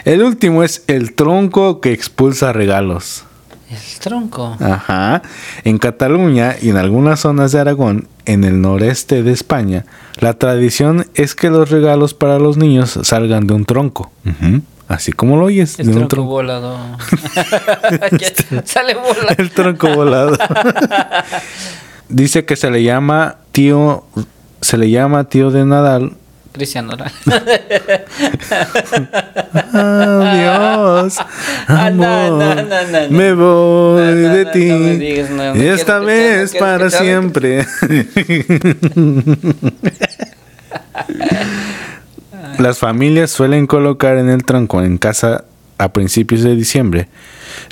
[0.04, 3.24] El último es el tronco que expulsa regalos.
[3.70, 4.56] el tronco.
[4.60, 5.22] Ajá.
[5.64, 9.84] En Cataluña y en algunas zonas de Aragón, en el noreste de España,
[10.18, 14.10] la tradición es que los regalos para los niños salgan de un tronco.
[14.88, 16.98] Así como lo oyes, El de un tronco tronco.
[18.18, 19.34] Que Sale volando.
[19.38, 20.36] El tronco volado.
[22.08, 24.04] Dice que se le llama tío,
[24.60, 26.12] se le llama tío de Nadal.
[26.52, 27.10] Cristian Nodal.
[29.72, 31.16] Adiós,
[31.66, 32.38] Ah, no, amor.
[32.38, 33.10] no, no, no, no.
[33.10, 34.68] Me voy de ti.
[35.58, 37.66] y esta vez para siempre.
[42.58, 45.44] Las familias suelen colocar en el tronco en casa
[45.78, 47.08] a principios de diciembre.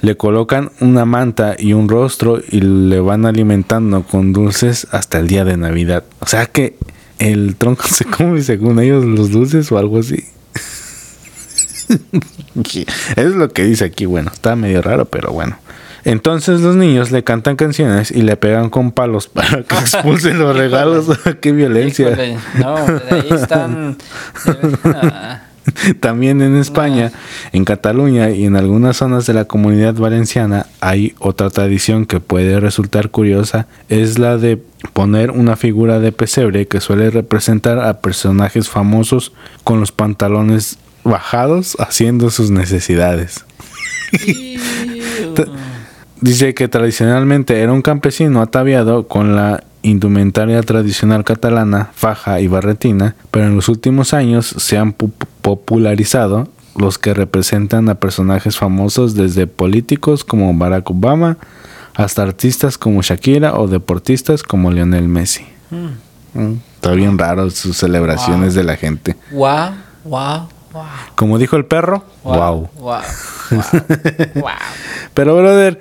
[0.01, 5.27] Le colocan una manta y un rostro y le van alimentando con dulces hasta el
[5.29, 6.03] día de Navidad.
[6.21, 6.77] O sea que
[7.21, 10.25] el tronco se come según ellos los dulces o algo así.
[13.17, 14.07] es lo que dice aquí.
[14.07, 15.57] Bueno, está medio raro, pero bueno.
[16.05, 20.57] Entonces los niños le cantan canciones y le pegan con palos para que expulsen los
[20.57, 21.07] regalos.
[21.41, 22.09] ¡Qué violencia!
[22.09, 23.99] Híjole, No, de ahí están.
[26.01, 27.13] También en España,
[27.53, 32.61] en Cataluña y en algunas zonas de la comunidad valenciana hay otra tradición que puede
[32.61, 38.69] resultar curiosa, es la de poner una figura de pesebre que suele representar a personajes
[38.69, 39.33] famosos
[39.65, 43.45] con los pantalones bajados haciendo sus necesidades.
[46.21, 53.17] Dice que tradicionalmente era un campesino ataviado con la indumentaria tradicional catalana, faja y barretina,
[53.31, 55.11] pero en los últimos años se han pu-
[55.43, 61.37] popularizado los que representan a personajes famosos desde políticos como Barack Obama
[61.95, 65.45] hasta artistas como Shakira o deportistas como Lionel Messi.
[65.71, 69.17] Mm, Está bien raro sus celebraciones de la gente.
[69.33, 69.73] Wow,
[70.05, 70.83] wow, wow.
[71.17, 72.37] Como dijo el perro, wow.
[72.37, 72.69] Wow.
[72.79, 73.01] Wow.
[74.37, 74.51] wow.
[75.15, 75.81] Pero brother,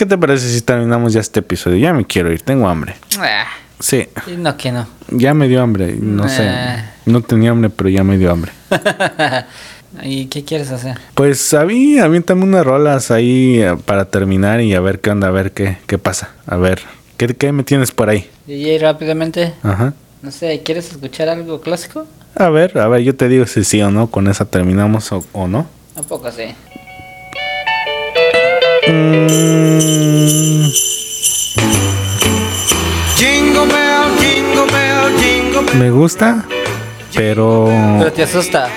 [0.00, 1.76] ¿qué te parece si terminamos ya este episodio?
[1.76, 2.94] Ya me quiero ir, tengo hambre.
[3.18, 3.44] Ah,
[3.80, 4.86] Sí, no que no.
[5.10, 6.50] ya me dio hambre, no sé.
[7.04, 8.50] No tenía hambre, pero ya me dio hambre.
[10.02, 10.96] ¿Y qué quieres hacer?
[11.14, 15.28] Pues a mí, aviéntame unas rolas ahí eh, para terminar y a ver qué onda,
[15.28, 16.30] a ver qué, qué pasa.
[16.46, 16.80] A ver,
[17.18, 18.30] ¿qué, qué me tienes por ahí?
[18.46, 19.52] DJ rápidamente.
[19.62, 19.92] Ajá.
[20.22, 22.06] No sé, ¿quieres escuchar algo clásico?
[22.36, 25.24] A ver, a ver, yo te digo si sí o no, con esa terminamos o,
[25.32, 25.66] o no.
[25.96, 26.54] Un poco sí.
[35.74, 36.44] Me gusta,
[37.14, 37.68] pero...
[37.98, 38.68] Pero te asusta.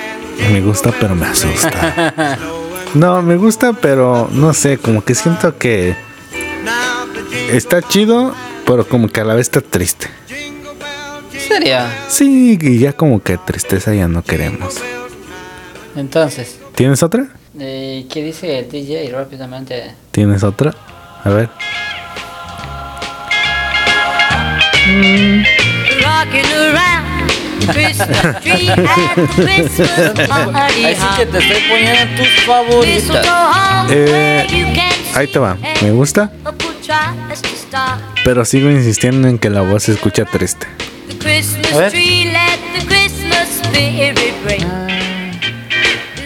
[0.50, 2.38] Me gusta, pero me asusta.
[2.94, 5.96] No, me gusta, pero no sé, como que siento que
[7.50, 8.32] está chido,
[8.64, 10.06] pero como que a la vez está triste.
[10.28, 11.78] jingle bell, ¿En serio?
[12.06, 14.76] Sí, y ya como que tristeza ya no queremos.
[15.96, 17.26] Entonces, ¿Tienes otra?
[17.58, 19.94] Eh, ¿qué dice el DJ rápidamente?
[20.10, 20.74] ¿Tienes otra?
[21.24, 21.48] A ver.
[30.52, 33.26] party Así que te estoy poniendo tus favoritas.
[33.90, 34.46] Eh,
[35.14, 35.56] Ahí te va.
[35.82, 36.30] Me gusta,
[38.24, 40.66] pero sigo insistiendo en que la voz se escucha triste.
[41.72, 41.92] A ver.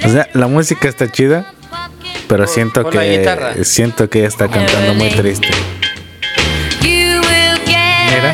[0.08, 1.52] O sea, la música está chida,
[2.28, 5.48] pero por, siento por que siento que está cantando muy triste.
[6.82, 8.32] Mira.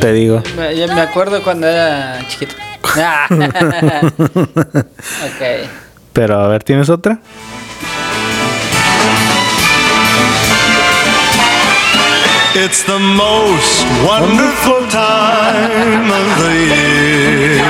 [0.00, 0.42] Te digo.
[0.76, 2.56] Yo me acuerdo cuando era chiquito.
[5.36, 5.70] okay.
[6.12, 7.20] Pero a ver, ¿tienes otra?
[12.54, 17.64] It's the most wonderful time of the year.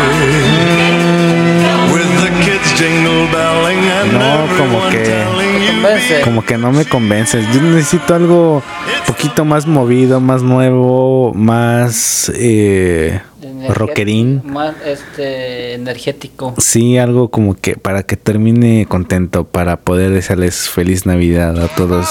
[1.93, 6.20] With the kids jingle belling and No, como everyone que- telling you Convence.
[6.24, 7.45] Como que no me convences.
[7.55, 13.20] Yo necesito algo un poquito más movido, más nuevo, más eh,
[13.69, 14.43] rockerín.
[14.45, 16.55] Más este, energético.
[16.59, 22.09] Sí, algo como que para que termine contento, para poder desearles feliz Navidad a todos.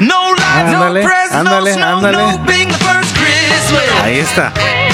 [0.00, 2.40] No lights, Ándale, ándale, ándale.
[4.02, 4.52] Ahí está.
[4.56, 4.84] ¿eh?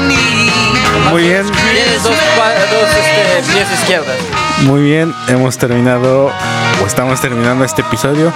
[0.00, 0.44] need.
[1.10, 4.43] Muy bien, Tienes dos este, pies izquierdas.
[4.64, 5.14] Muy bien.
[5.28, 6.30] Hemos terminado
[6.82, 8.32] o estamos terminando este episodio,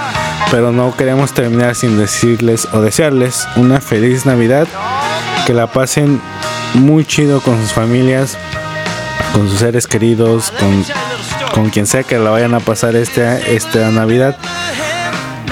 [0.50, 4.66] pero no queremos terminar sin decirles o desearles una feliz Navidad.
[5.46, 6.20] Que la pasen
[6.74, 8.36] muy chido con sus familias,
[9.32, 10.84] con sus seres queridos, con,
[11.54, 14.36] con quien sea que la vayan a pasar este, esta Navidad.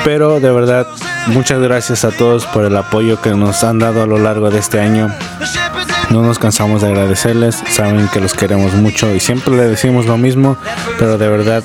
[0.04, 0.86] Pero de verdad,
[1.28, 4.58] muchas gracias a todos por el apoyo que nos han dado a lo largo de
[4.58, 5.10] este año.
[6.10, 10.16] No nos cansamos de agradecerles, saben que los queremos mucho y siempre le decimos lo
[10.16, 10.56] mismo,
[10.98, 11.64] pero de verdad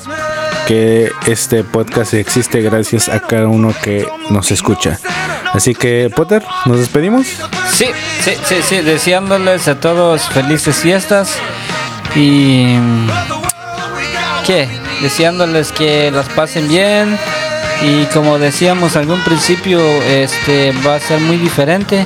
[0.67, 4.99] que este podcast existe gracias a cada uno que nos escucha.
[5.53, 7.27] Así que, Potter, ¿nos despedimos?
[7.71, 7.87] Sí,
[8.21, 11.35] sí, sí, sí, deseándoles a todos felices fiestas
[12.15, 12.75] y
[14.45, 14.67] ¿qué?
[15.01, 17.17] Deseándoles que las pasen bien
[17.81, 22.05] y como decíamos al algún principio, este va a ser muy diferente.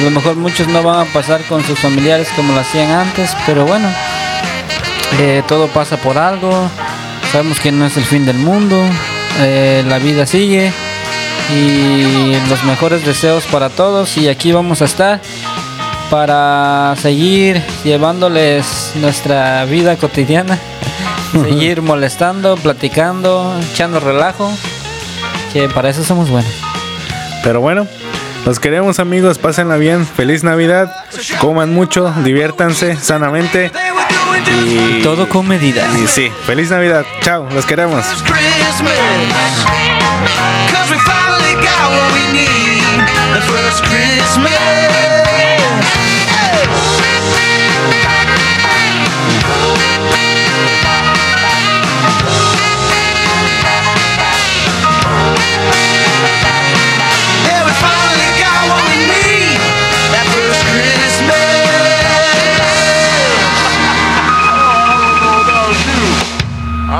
[0.00, 3.36] A lo mejor muchos no van a pasar con sus familiares como lo hacían antes,
[3.44, 3.86] pero bueno,
[5.18, 6.70] eh, todo pasa por algo.
[7.30, 8.82] Sabemos que no es el fin del mundo,
[9.40, 10.72] eh, la vida sigue
[11.54, 15.20] y los mejores deseos para todos y aquí vamos a estar
[16.08, 20.58] para seguir llevándoles nuestra vida cotidiana,
[21.32, 24.50] seguir molestando, platicando, echando relajo,
[25.52, 26.52] que para eso somos buenos.
[27.44, 27.86] Pero bueno,
[28.44, 30.92] los queremos amigos, pásenla bien, feliz Navidad,
[31.40, 33.70] coman mucho, diviértanse sanamente
[34.66, 35.86] y Todo con medida.
[36.02, 38.04] y sí, feliz Navidad, chao, los queremos.
[38.24, 39.70] Christmas.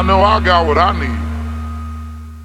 [0.01, 1.20] I know I got what I need.